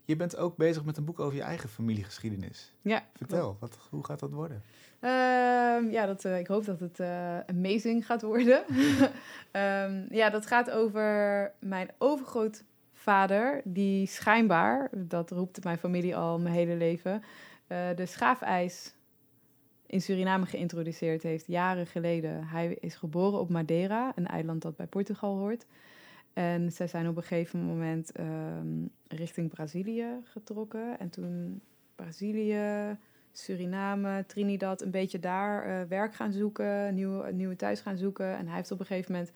[0.05, 2.73] Je bent ook bezig met een boek over je eigen familiegeschiedenis.
[2.81, 4.63] Ja, Vertel, wat, hoe gaat dat worden?
[5.01, 8.65] Ehm, ja, dat, eh, ik hoop dat het eh, amazing gaat worden.
[9.51, 16.55] Ehm, ja, dat gaat over mijn overgrootvader, die schijnbaar, dat roept mijn familie al mijn
[16.55, 17.23] hele leven,
[17.67, 18.95] eh, de schaafijs
[19.87, 22.47] in Suriname geïntroduceerd heeft, jaren geleden.
[22.47, 25.67] Hij is geboren op Madeira, een eiland dat bij Portugal hoort.
[26.33, 30.99] En zij zijn op een gegeven moment ehm, richting Brazilië getrokken.
[30.99, 31.61] En toen
[31.95, 32.97] Brazilië,
[33.33, 38.37] Suriname, Trinidad, een beetje daar uh, werk gaan zoeken, nieuwe, nieuwe thuis gaan zoeken.
[38.37, 39.33] En hij heeft op een gegeven moment,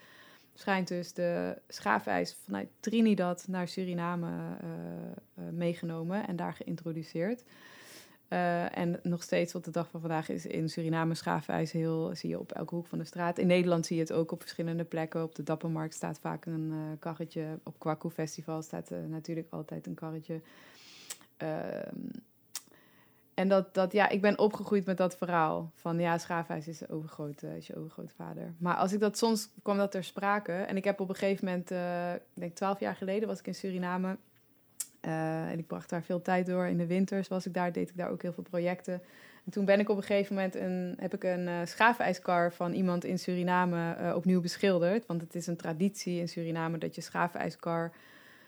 [0.54, 4.68] schijnt dus de schaafijs vanuit Trinidad naar Suriname uh,
[5.38, 7.44] uh, meegenomen en daar geïntroduceerd.
[8.28, 12.38] En nog steeds tot de dag van vandaag is in Suriname schaafijs heel, zie je
[12.38, 13.38] op elke hoek van de straat.
[13.38, 15.22] In Nederland zie je het ook op verschillende plekken.
[15.22, 17.58] Op de Dappermarkt staat vaak een karretje.
[17.62, 20.40] Op Kwaku Festival staat natuurlijk altijd een karretje.
[21.36, 22.08] Ehm,
[23.36, 25.70] en dat, dat, ja, ik ben opgegroeid met dat verhaal.
[25.74, 28.54] Van ja, Schaafhuis is, overgroot, is je overgrootvader.
[28.58, 30.52] Maar als ik dat soms kwam dat ter sprake.
[30.52, 33.46] En ik heb op een gegeven moment, uh, ik denk twaalf jaar geleden, was ik
[33.46, 34.16] in Suriname.
[35.06, 36.66] Uh, en ik bracht daar veel tijd door.
[36.66, 39.02] In de winters was ik daar, deed ik daar ook heel veel projecten.
[39.44, 42.72] En toen ben ik op een gegeven moment een, heb ik een uh, schaafijskar van
[42.72, 45.06] iemand in Suriname uh, opnieuw beschilderd.
[45.06, 47.92] Want het is een traditie in Suriname dat je schaafijskar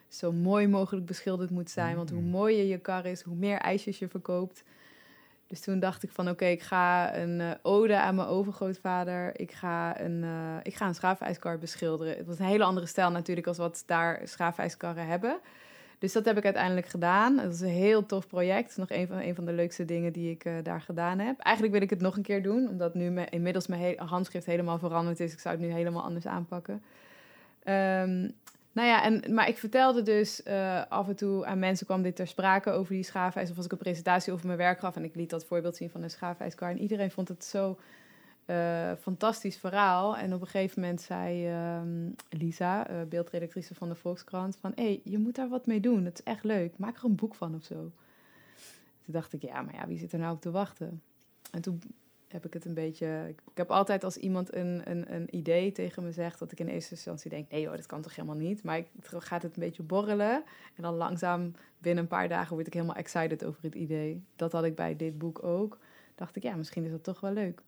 [0.09, 1.97] zo mooi mogelijk beschilderd moet zijn.
[1.97, 4.65] Want hoe mooier je kar is, hoe meer ijsjes je verkoopt.
[5.47, 9.41] Dus toen dacht ik van oké, okay, ik ga een uh, ode aan mijn overgrootvader.
[9.41, 12.17] Ik ga een, uh, ik ga een schaafijskar beschilderen.
[12.17, 15.39] Het was een hele andere stijl natuurlijk als wat daar schaafijskarren hebben.
[15.99, 17.39] Dus dat heb ik uiteindelijk gedaan.
[17.39, 18.77] Het was een heel tof project.
[18.77, 21.39] Nog een van, een van de leukste dingen die ik uh, daar gedaan heb.
[21.39, 25.21] Eigenlijk wil ik het nog een keer doen, omdat nu inmiddels mijn handschrift helemaal veranderd
[25.21, 25.33] is.
[25.33, 26.83] Ik zou het nu helemaal anders aanpakken.
[27.65, 28.33] Um,
[28.73, 32.17] nou ja, en, maar ik vertelde dus uh, af en toe aan mensen, kwam dit
[32.17, 33.51] ter sprake over die schaafijs.
[33.51, 35.91] Of als ik een presentatie over mijn werk gaf en ik liet dat voorbeeld zien
[35.91, 36.71] van een schaafijskar.
[36.71, 37.79] En iedereen vond het zo
[38.51, 40.17] uh, fantastisch verhaal.
[40.17, 44.73] En op een gegeven moment zei um, Lisa, uh, beeldredactrice van de Volkskrant, van...
[44.75, 47.15] hé, hey, je moet daar wat mee doen, het is echt leuk, maak er een
[47.15, 47.75] boek van of zo.
[47.75, 51.03] Toen dacht ik, ja, maar ja, wie zit er nou op te wachten?
[51.51, 51.81] En toen
[52.29, 53.25] heb ik het een beetje.
[53.29, 56.69] Ik, heb altijd als iemand een, een, een idee tegen me zegt, dat ik in
[56.69, 58.63] eerste instantie denk: nee hoor, dat kan toch helemaal niet.
[58.63, 60.43] Maar ik, gaat het een beetje borrelen.
[60.75, 64.23] En dan langzaam, binnen een paar dagen, word ik helemaal excited over het idee.
[64.37, 65.79] Dat had ik bij dit boek ook.
[66.15, 67.63] Dacht ik, ja, misschien is dat toch wel leuk.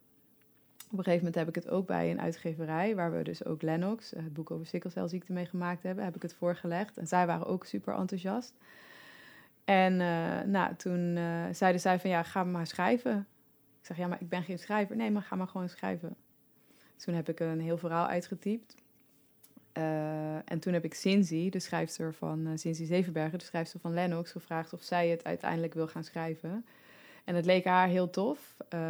[0.93, 3.63] Op een gegeven moment heb ik het ook bij een uitgeverij, waar we dus ook
[3.63, 6.97] Lennox, het boek over sikkelcelziekte, mee gemaakt hebben, heb ik het voorgelegd.
[6.97, 8.55] En zij waren ook super enthousiast.
[9.65, 13.27] En uh, nou, toen uh, zeiden zij van ja, ga maar schrijven.
[13.81, 14.97] Ik zeg, ja, maar ik ben geen schrijver.
[14.97, 16.17] Nee, maar ga maar gewoon schrijven.
[16.97, 18.75] Toen heb ik een heel verhaal uitgetypt.
[20.45, 24.73] En toen heb ik Cindy, de schrijfster van Cindy Zevenbergen, de schrijfster van Lennox, gevraagd
[24.73, 26.65] of zij het uiteindelijk wil gaan schrijven.
[27.25, 28.57] En het leek haar heel tof.
[28.75, 28.81] Uh,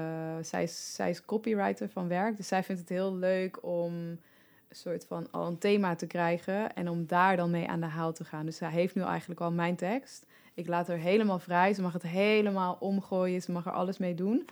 [0.42, 3.92] zij, is, zij is copywriter van werk, dus zij vindt het heel leuk om
[4.70, 7.86] een soort van al een thema te krijgen en om daar dan mee aan de
[7.86, 8.46] haal te gaan.
[8.46, 10.26] Dus zij heeft nu eigenlijk al mijn tekst.
[10.54, 11.74] Ik laat haar helemaal vrij.
[11.74, 13.42] Ze mag het helemaal omgooien.
[13.42, 14.48] Ze mag er alles mee doen.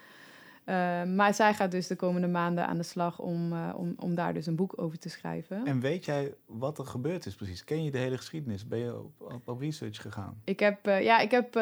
[0.69, 4.15] Uh, maar zij gaat dus de komende maanden aan de slag om, uh, om, om
[4.15, 5.67] daar dus een boek over te schrijven.
[5.67, 7.65] En weet jij wat er gebeurd is precies?
[7.65, 8.67] Ken je de hele geschiedenis?
[8.67, 10.41] Ben je op, op, op research gegaan?
[10.45, 11.53] Ik heb, uh, ja, ik heb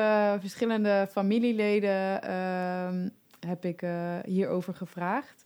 [0.40, 3.08] verschillende familieleden ehm,
[3.46, 3.86] heb ik,
[4.24, 5.45] hierover gevraagd.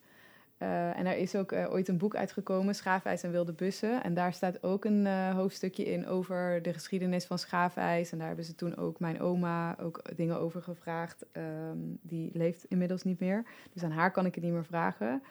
[0.63, 4.03] Uh, en er is ook uh, ooit een boek uitgekomen, Schaafijs en Wilde Bussen.
[4.03, 8.13] En daar staat ook een uh, hoofdstukje in over de geschiedenis van schaafijs.
[8.13, 11.27] En daar hebben ze toen ook mijn oma ook dingen over gevraagd.
[11.33, 13.45] Um, die leeft inmiddels niet meer.
[13.73, 15.23] Dus aan haar kan ik het niet meer vragen.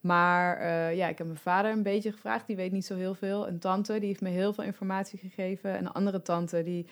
[0.00, 0.64] Maar
[0.94, 2.46] ja, ik heb mijn vader een beetje gevraagd.
[2.46, 3.48] Die weet niet zo heel veel.
[3.48, 5.70] Een tante, die heeft me heel veel informatie gegeven.
[5.70, 6.86] En een andere tante, die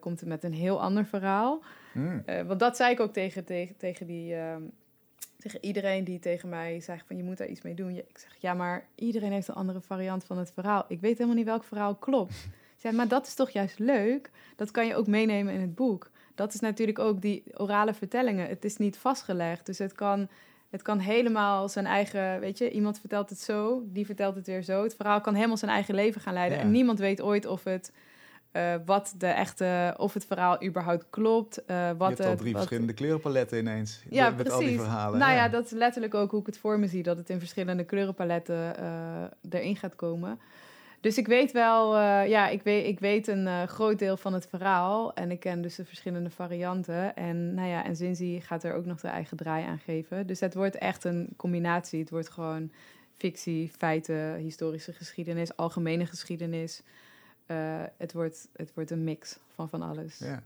[0.00, 1.62] komt met een heel ander verhaal.
[1.92, 2.22] Mm.
[2.46, 4.34] want dat zei ik ook tegen, tegen, tegen die...
[5.38, 7.90] Tegen iedereen die tegen mij zegt van je moet daar iets mee doen.
[7.90, 10.84] Ik zeg ja, maar iedereen heeft een andere variant van het verhaal.
[10.88, 12.34] Ik weet helemaal niet welk verhaal klopt.
[12.76, 14.30] Zeg, maar dat is toch juist leuk?
[14.56, 16.10] Dat kan je ook meenemen in het boek.
[16.34, 18.48] Dat is natuurlijk ook die orale vertellingen.
[18.48, 20.28] Het is niet vastgelegd, dus het kan,
[20.70, 24.62] het kan helemaal zijn eigen, weet je, iemand vertelt het zo, die vertelt het weer
[24.62, 24.82] zo.
[24.82, 26.58] Het verhaal kan helemaal zijn eigen leven gaan leiden.
[26.58, 27.92] En niemand weet ooit of het
[28.52, 31.62] uh, wat de echte, of het verhaal überhaupt klopt.
[31.66, 34.02] Uh, wat je hebt al drie wat, verschillende kleurenpaletten ineens.
[34.10, 34.52] Ja, met precies.
[34.52, 35.18] al die verhalen.
[35.18, 35.36] Nou ja.
[35.36, 35.48] ja.
[35.48, 37.02] dat is letterlijk ook hoe ik het voor me zie.
[37.02, 40.38] Dat het in verschillende kleurenpaletten uh, erin gaat komen.
[41.00, 45.14] Dus ik weet wel, ja, ik weet, ik weet een groot deel van het verhaal.
[45.14, 47.16] En ik ken dus de verschillende varianten.
[47.16, 50.26] En nou ja, en Zinzi gaat er ook nog de eigen draai aan geven.
[50.26, 52.00] Dus het wordt echt een combinatie.
[52.00, 52.70] Het wordt gewoon
[53.16, 56.82] fictie, feiten, historische geschiedenis, algemene geschiedenis.
[57.46, 60.18] Eh, het, wordt, het wordt een mix van van alles.
[60.18, 60.42] Ja.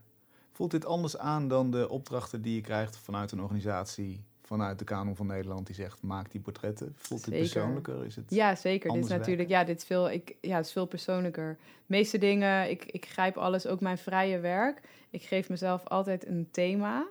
[0.52, 4.84] Voelt dit anders aan dan de opdrachten die je krijgt vanuit een organisatie, vanuit de
[4.84, 6.92] Kanon van Nederland, die zegt maak die portretten?
[6.96, 7.50] Voelt het Zeker.
[7.52, 8.04] persoonlijker?
[8.04, 8.24] Is het...
[8.28, 8.92] Ja, zeker.
[8.92, 11.56] Dit is natuurlijk, ja, dit is veel, ik, ja, het is veel persoonlijker.
[11.56, 14.80] De meeste dingen, ik, ik grijp alles, ook mijn vrije werk.
[15.10, 17.06] Ik geef mezelf altijd een thema.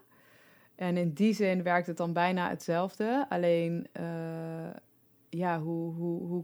[0.75, 3.25] En in die zin werkt het dan bijna hetzelfde.
[3.29, 4.03] Alleen, eh,
[5.29, 6.43] ja, hoe, hoe, hoe,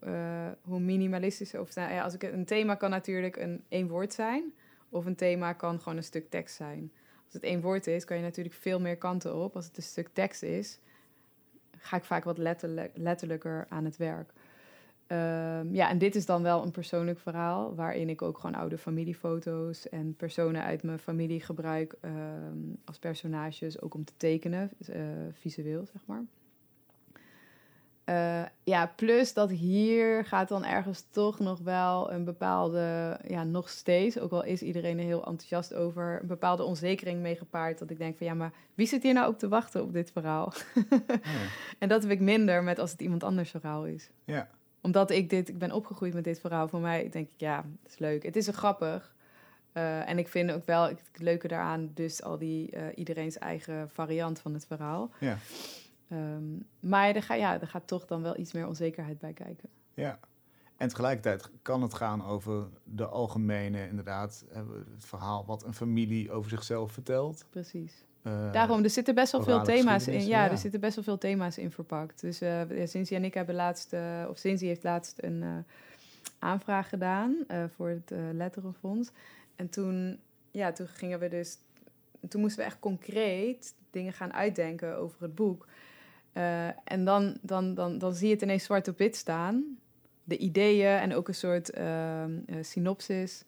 [0.00, 4.12] eh, hoe minimalistisch of nou ja, als ik een thema kan natuurlijk een één woord
[4.12, 4.52] zijn,
[4.88, 6.92] of een thema kan gewoon een stuk tekst zijn.
[7.24, 9.56] Als het één woord is, kan je natuurlijk veel meer kanten op.
[9.56, 10.78] Als het een stuk tekst is,
[11.78, 14.32] ga ik vaak wat letterlijk, letterlijker aan het werk.
[15.06, 18.78] Ehm, ja, en dit is dan wel een persoonlijk verhaal, waarin ik ook gewoon oude
[18.78, 25.00] familiefoto's en personen uit mijn familie gebruik ehm, als personages, ook om te tekenen, eh,
[25.32, 26.24] visueel zeg maar.
[28.04, 33.68] Eh, ja, plus dat hier gaat dan ergens toch nog wel een bepaalde, ja, nog
[33.68, 37.78] steeds, ook al is iedereen er heel enthousiast over, een bepaalde onzekering mee gepaard.
[37.78, 40.10] Dat ik denk van ja, maar wie zit hier nou op te wachten op dit
[40.10, 40.52] verhaal?
[40.74, 40.98] Ja.
[41.78, 44.48] en dat heb ik minder met als het iemand anders verhaal is ja.
[44.80, 46.68] omdat ik dit, ik ben opgegroeid met dit verhaal.
[46.68, 48.22] Voor mij denk ik, ja, het is leuk.
[48.22, 49.14] Het is een grappig.
[49.72, 53.88] Eh, en ik vind ook wel het leuke daaraan, dus al die eh, iedereen's eigen
[53.88, 55.10] variant van het verhaal.
[55.18, 55.36] Ja.
[56.08, 56.44] Ehm,
[56.80, 59.68] maar er, ga, ja, er gaat toch dan wel iets meer onzekerheid bij kijken.
[59.94, 60.18] Ja.
[60.76, 64.62] En tegelijkertijd kan het gaan over de algemene, inderdaad, eh,
[64.94, 67.46] het verhaal wat een familie over zichzelf vertelt.
[67.50, 68.04] Precies.
[68.22, 70.26] Eh, Daarom, er zitten best wel veel thema's in.
[70.26, 70.50] Ja, ja.
[70.50, 72.20] er zitten best wel veel thema's in verpakt.
[72.20, 75.48] Dus eh ja, Cindy en ik hebben laatst, eh, of Cindy heeft laatst een eh,
[76.38, 79.10] aanvraag gedaan eh, voor het eh Letterenfonds.
[79.56, 81.58] En toen, ja, toen gingen we dus,
[82.28, 85.66] toen moesten we echt concreet dingen gaan uitdenken over het boek.
[86.34, 89.78] Eh, en dan, dan, dan, dan zie je het ineens zwart op wit staan.
[90.24, 93.44] De ideeën en ook een soort ehm, eh, synopsis.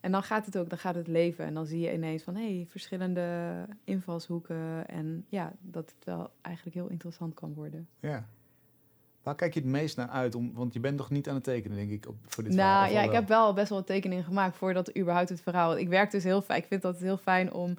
[0.00, 1.44] En dan gaat het ook, dan gaat het leven.
[1.44, 3.52] En dan zie je ineens van, hé, hey, verschillende
[3.84, 4.88] invalshoeken.
[4.88, 7.88] En ja, dat het wel eigenlijk heel interessant kan worden.
[8.00, 8.26] Ja.
[9.22, 10.34] Waar kijk je het meest naar uit?
[10.34, 12.68] Om, want je bent toch niet aan het tekenen, denk ik, op, voor dit nou
[12.68, 12.84] verhaal?
[12.84, 15.78] of ja, ik heb wel best wel tekeningen gemaakt voordat überhaupt het verhaal.
[15.78, 16.60] Ik werk dus heel fijn.
[16.60, 17.76] Ik vind dat heel fijn om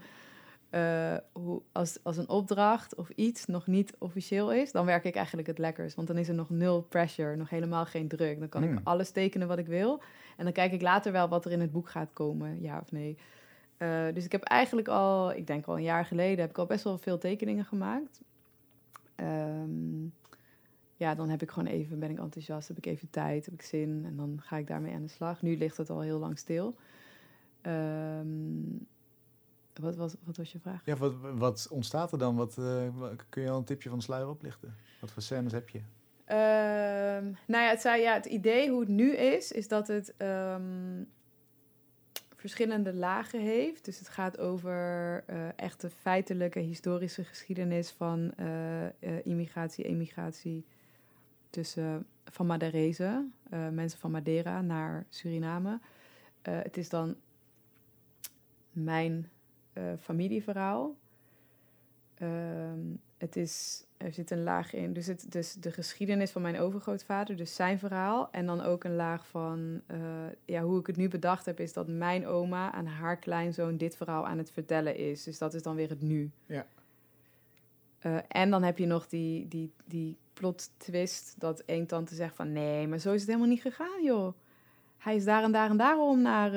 [0.74, 5.15] eh, hoe, als, als een opdracht of iets nog niet officieel is, dan werk ik
[5.15, 5.95] eigenlijk het lekkers.
[5.95, 8.39] Want dan is er nog nul pressure, nog helemaal geen druk.
[8.39, 8.78] Dan kan Hmm.
[8.78, 10.01] ik alles tekenen wat ik wil.
[10.38, 12.91] En dan kijk ik later wel wat er in het boek gaat komen, ja of
[12.91, 13.17] nee.
[13.78, 16.65] Eh, dus ik heb eigenlijk al, ik denk al een jaar geleden, heb ik al
[16.65, 18.21] best wel veel tekeningen gemaakt.
[19.15, 20.03] Ehm,
[20.95, 23.61] ja, dan heb ik gewoon even, ben ik enthousiast, heb ik even tijd, heb ik
[23.61, 25.41] zin en dan ga ik daarmee aan de slag.
[25.41, 26.76] Nu ligt het al heel lang stil.
[27.61, 28.28] Ehm,
[29.80, 30.82] wat, was, wat was je vraag?
[30.86, 32.36] Ja, wat, wat ontstaat er dan?
[32.36, 34.76] Wat, eh, wa- kun je al een tipje van de sluier oplichten?
[35.01, 35.80] Wat voor scènes heb je?
[36.26, 40.13] Ehm, nou ja het, zei, ja, het idee hoe het nu is, is dat het
[40.17, 41.03] ehm,
[42.36, 43.86] verschillende lagen heeft.
[43.86, 48.91] Dus het gaat over eh echte feitelijke historische geschiedenis van eh, eh,
[49.24, 50.65] immigratie, emigratie
[51.49, 55.80] tussen van Madarese, eh, mensen van Madeira naar Suriname.
[56.41, 57.15] Eh, het is dan
[58.71, 59.30] mijn
[59.74, 60.95] eh, familieverhaal.
[62.13, 62.80] Ehm,
[63.17, 67.36] het is, er zit een laag in, dus, het, dus de geschiedenis van mijn overgrootvader,
[67.36, 68.32] dus zijn verhaal.
[68.32, 69.99] En dan ook een laag van, eh,
[70.45, 73.95] ja, hoe ik het nu bedacht heb, is dat mijn oma aan haar kleinzoon dit
[73.95, 75.24] verhaal aan het vertellen is.
[75.24, 76.32] Dus dat is dan weer het nu.
[76.45, 76.65] Ja.
[77.99, 82.36] Eh, en dan heb je nog die, die, die plot twist dat één tante zegt
[82.36, 84.34] van, nee, maar zo is het helemaal niet gegaan, joh.
[84.97, 86.53] Hij is daar en daar en daarom naar,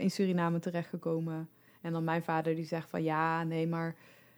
[0.00, 1.48] in Suriname terechtgekomen.
[1.84, 3.94] En dan mijn vader die zegt van, ja, nee, maar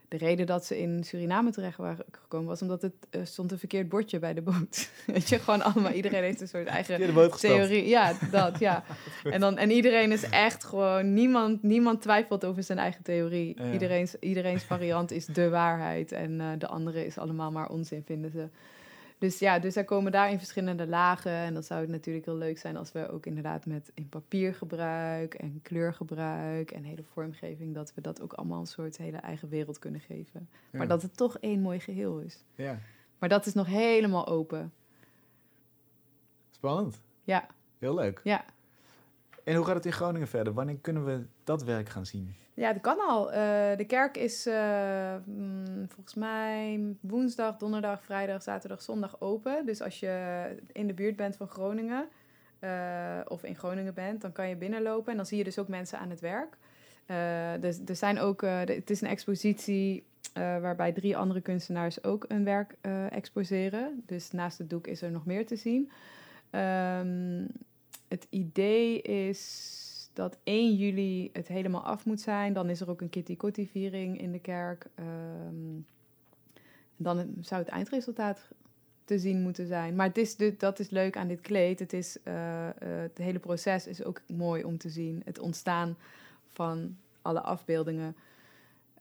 [0.09, 3.59] de reden dat ze in Suriname terecht waren gekomen was omdat het eh, stond een
[3.59, 4.91] verkeerd bordje bij de boot.
[5.07, 6.97] Weet je, gewoon allemaal, iedereen heeft een soort eigen
[7.39, 7.89] theorie.
[7.89, 8.85] Ja, dat, ja.
[9.25, 13.63] En, dan, en iedereen is echt gewoon, niemand, niemand twijfelt over zijn eigen theorie.
[13.63, 13.73] Ja.
[13.73, 18.31] Iedereen's, iedereen's variant is de waarheid en eh, de andere is allemaal maar onzin, vinden
[18.31, 18.49] ze.
[19.19, 21.33] Dus ja, dus er komen daarin verschillende lagen.
[21.33, 25.35] En dan zou het natuurlijk heel leuk zijn als we ook inderdaad met in papiergebruik
[25.35, 29.79] en kleurgebruik en hele vormgeving, dat we dat ook allemaal een soort hele eigen wereld
[29.79, 30.49] kunnen geven.
[30.71, 30.79] Ja.
[30.79, 32.45] Maar dat het toch één mooi geheel is.
[32.55, 32.79] Ja,
[33.19, 34.73] Maar dat is nog helemaal open.
[36.51, 37.01] spannend.
[37.25, 37.47] Ja,
[37.79, 38.21] Heel leuk.
[38.25, 38.45] ja.
[39.45, 40.53] En hoe gaat het in Groningen verder?
[40.53, 42.35] Wanneer kunnen we dat werk gaan zien?
[42.57, 43.33] Ja, dat kan al.
[43.33, 49.67] Eh, de kerk is eh, mm, volgens mij woensdag, donderdag, vrijdag, zaterdag, zondag open.
[49.67, 52.09] Dus als je in de buurt bent van Groningen
[52.59, 55.11] eh, of in Groningen bent, dan kan je binnenlopen.
[55.11, 56.57] En dan zie je dus ook mensen aan het werk.
[57.61, 60.05] Dus er zijn ook, het is een expositie
[60.35, 62.77] waarbij drie andere kunstenaars ook een werk
[63.11, 64.03] exposeren.
[64.07, 65.91] Dus naast het doek is er nog meer te zien.
[66.51, 67.45] Ehm,
[68.09, 69.86] het idee is
[70.17, 72.53] dat 1 juli het helemaal af moet zijn.
[72.53, 74.87] Dan is er ook een Kitty Kotti viering in de kerk.
[74.95, 75.81] Ehm,
[76.97, 78.49] dan zou het eindresultaat
[79.05, 79.95] te zien moeten zijn.
[79.95, 80.13] Maar
[80.59, 81.79] dat is leuk aan dit kleed.
[81.79, 85.23] Het, is, uh, het hele proces is ook mooi om te zien.
[85.25, 85.97] Het ontstaan
[86.53, 88.17] van alle afbeeldingen.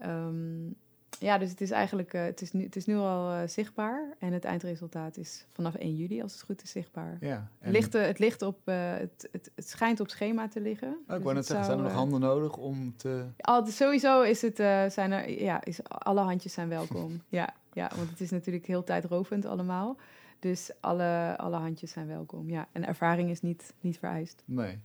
[0.06, 0.76] Um,
[1.20, 4.16] ja, dus het is eigenlijk uh, het is nu, het is nu al uh, zichtbaar.
[4.20, 7.18] En het eindresultaat is vanaf 1 juli, als het goed is, zichtbaar.
[7.20, 7.72] Ja, en...
[7.72, 10.88] ligt, het, ligt op, uh, het, het, het, schijnt op schema te liggen.
[10.88, 13.26] Oh, ik dus wou net zeggen, zijn er nog handen nodig om te...
[13.38, 14.56] Al, sowieso is het,
[14.94, 17.22] zijn er, ja, is, alle handjes zijn welkom.
[17.30, 19.98] ja, ja, want het is natuurlijk heel tijdrovend allemaal.
[20.40, 22.68] Dus alle, alle handjes zijn welkom, ja.
[22.72, 24.44] En ervaring is niet, niet vereist.
[24.46, 24.80] Nee.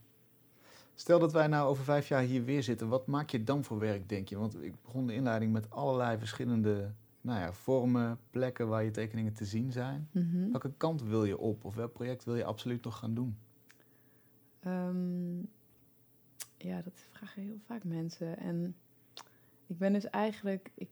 [1.01, 3.79] Stel dat wij nou over vijf jaar hier weer zitten, wat maak je dan voor
[3.79, 4.39] werk, denk je?
[4.39, 9.33] Want ik begon de inleiding met allerlei verschillende nou ja, vormen, plekken waar je tekeningen
[9.33, 10.09] te zien zijn.
[10.13, 10.51] Mhm.
[10.51, 13.37] Welke kant wil je op of welk project wil je absoluut nog gaan doen?
[14.67, 15.49] Um,
[16.57, 18.39] ja, dat vragen heel vaak mensen.
[18.39, 18.75] En
[19.67, 20.89] ik ben dus eigenlijk, ik,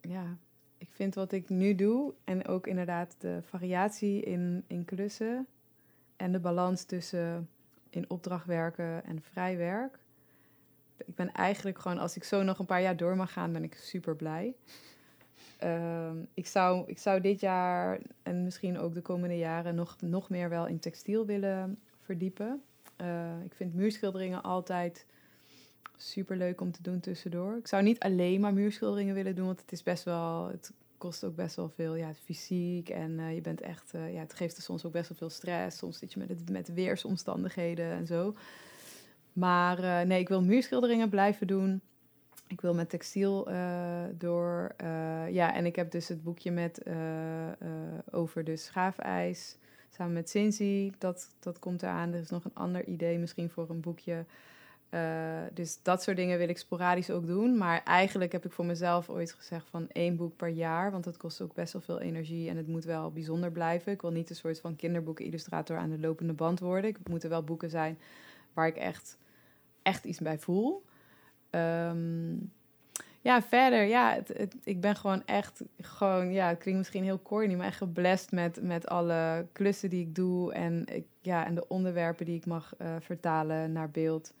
[0.00, 0.36] ja,
[0.78, 5.46] ik vind wat ik nu doe en ook inderdaad de variatie in, in klussen
[6.16, 7.48] en de balans tussen
[7.94, 9.98] in opdracht werken en vrij werk.
[11.06, 13.62] Ik ben eigenlijk gewoon, als ik zo nog een paar jaar door mag gaan, ben
[13.62, 14.54] ik super blij.
[15.58, 20.28] Ehm, ik, zou, ik zou dit jaar en misschien ook de komende jaren nog, nog
[20.28, 22.62] meer wel in textiel willen verdiepen.
[23.00, 25.06] Uh, ik vind muurschilderingen altijd
[25.96, 27.56] super leuk om te doen tussendoor.
[27.56, 30.48] Ik zou niet alleen maar muurschilderingen willen doen, want het is best wel.
[30.48, 30.72] Het
[31.02, 32.88] kost ook best wel veel ja, fysiek.
[32.88, 35.30] En uh, je bent echt, uh, ja, het geeft er soms ook best wel veel
[35.30, 35.78] stress.
[35.78, 38.34] Soms zit je met, het, met weersomstandigheden en zo.
[39.32, 41.80] Maar uh, nee, ik wil muurschilderingen blijven doen.
[42.46, 43.44] Ik wil met textiel
[44.18, 44.74] door.
[45.30, 46.82] ja, en ik heb dus het boekje met,
[48.10, 49.56] over de schaafijs.
[49.90, 52.12] Samen met Cincy, dat, dat komt eraan.
[52.12, 54.24] Er is nog een ander idee misschien voor een boekje
[55.52, 57.56] dus dat soort dingen wil ik sporadisch ook doen.
[57.56, 60.90] Maar eigenlijk heb ik voor mezelf ooit gezegd van één boek per jaar.
[60.90, 63.92] Want dat kost ook best wel veel energie en het moet wel bijzonder blijven.
[63.92, 66.92] Ik wil niet een soort van kinderboeken-illustrator aan de lopende band worden.
[66.92, 67.98] Het moeten wel boeken zijn
[68.52, 69.18] waar ik echt,
[69.82, 70.84] echt iets bij voel.
[71.50, 72.52] Um,
[73.20, 74.18] ja, verder, ja,
[74.64, 78.62] ik ben gewoon echt, gewoon, ja, het klinkt misschien heel corny, maar echt geblest met,
[78.62, 82.74] met alle klussen die ik doe en, ik, ja, en de onderwerpen die ik mag
[82.78, 84.34] uh, vertalen naar beeld.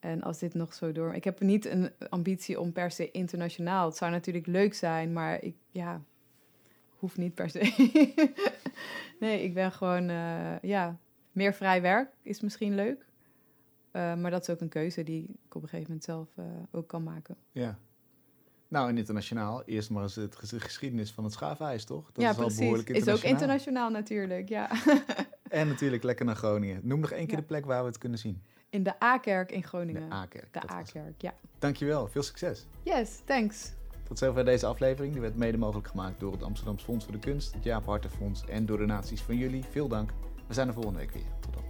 [0.00, 1.14] En als dit nog zo door.
[1.14, 3.86] Ik heb niet een ambitie om per se internationaal.
[3.86, 6.02] Het zou natuurlijk leuk zijn, maar ik ja,
[6.88, 7.60] hoef niet per se.
[9.20, 10.98] nee, ik ben gewoon uh, ja,
[11.32, 13.08] meer vrij werk is misschien leuk.
[13.92, 16.44] Uh, maar dat is ook een keuze die ik op een gegeven moment zelf uh,
[16.70, 17.36] ook kan maken.
[17.52, 17.78] Ja.
[18.68, 22.12] Nou, en internationaal, eerst maar eens het geschiedenis van het schaafijs, toch?
[22.12, 22.58] Dat ja, is precies.
[22.58, 23.18] behoorlijk internationaal.
[23.18, 24.70] Is ook internationaal natuurlijk, ja.
[25.48, 26.80] en natuurlijk lekker naar Groningen.
[26.82, 28.42] Noem nog één keer de plek waar we het kunnen zien.
[28.70, 30.08] In de A-kerk in Groningen.
[30.08, 30.52] De A-kerk.
[30.52, 31.34] De A-kerk, ja.
[31.58, 32.66] Dankjewel, veel succes.
[32.82, 33.72] Yes, thanks.
[34.02, 35.12] Tot zover deze aflevering.
[35.12, 38.44] Die werd mede mogelijk gemaakt door het Amsterdamse Fonds voor de Kunst, het Jaap Hartenfonds
[38.44, 39.64] en door donaties van jullie.
[39.70, 40.10] Veel dank.
[40.46, 41.22] We zijn er volgende week weer.
[41.40, 41.69] Tot dan.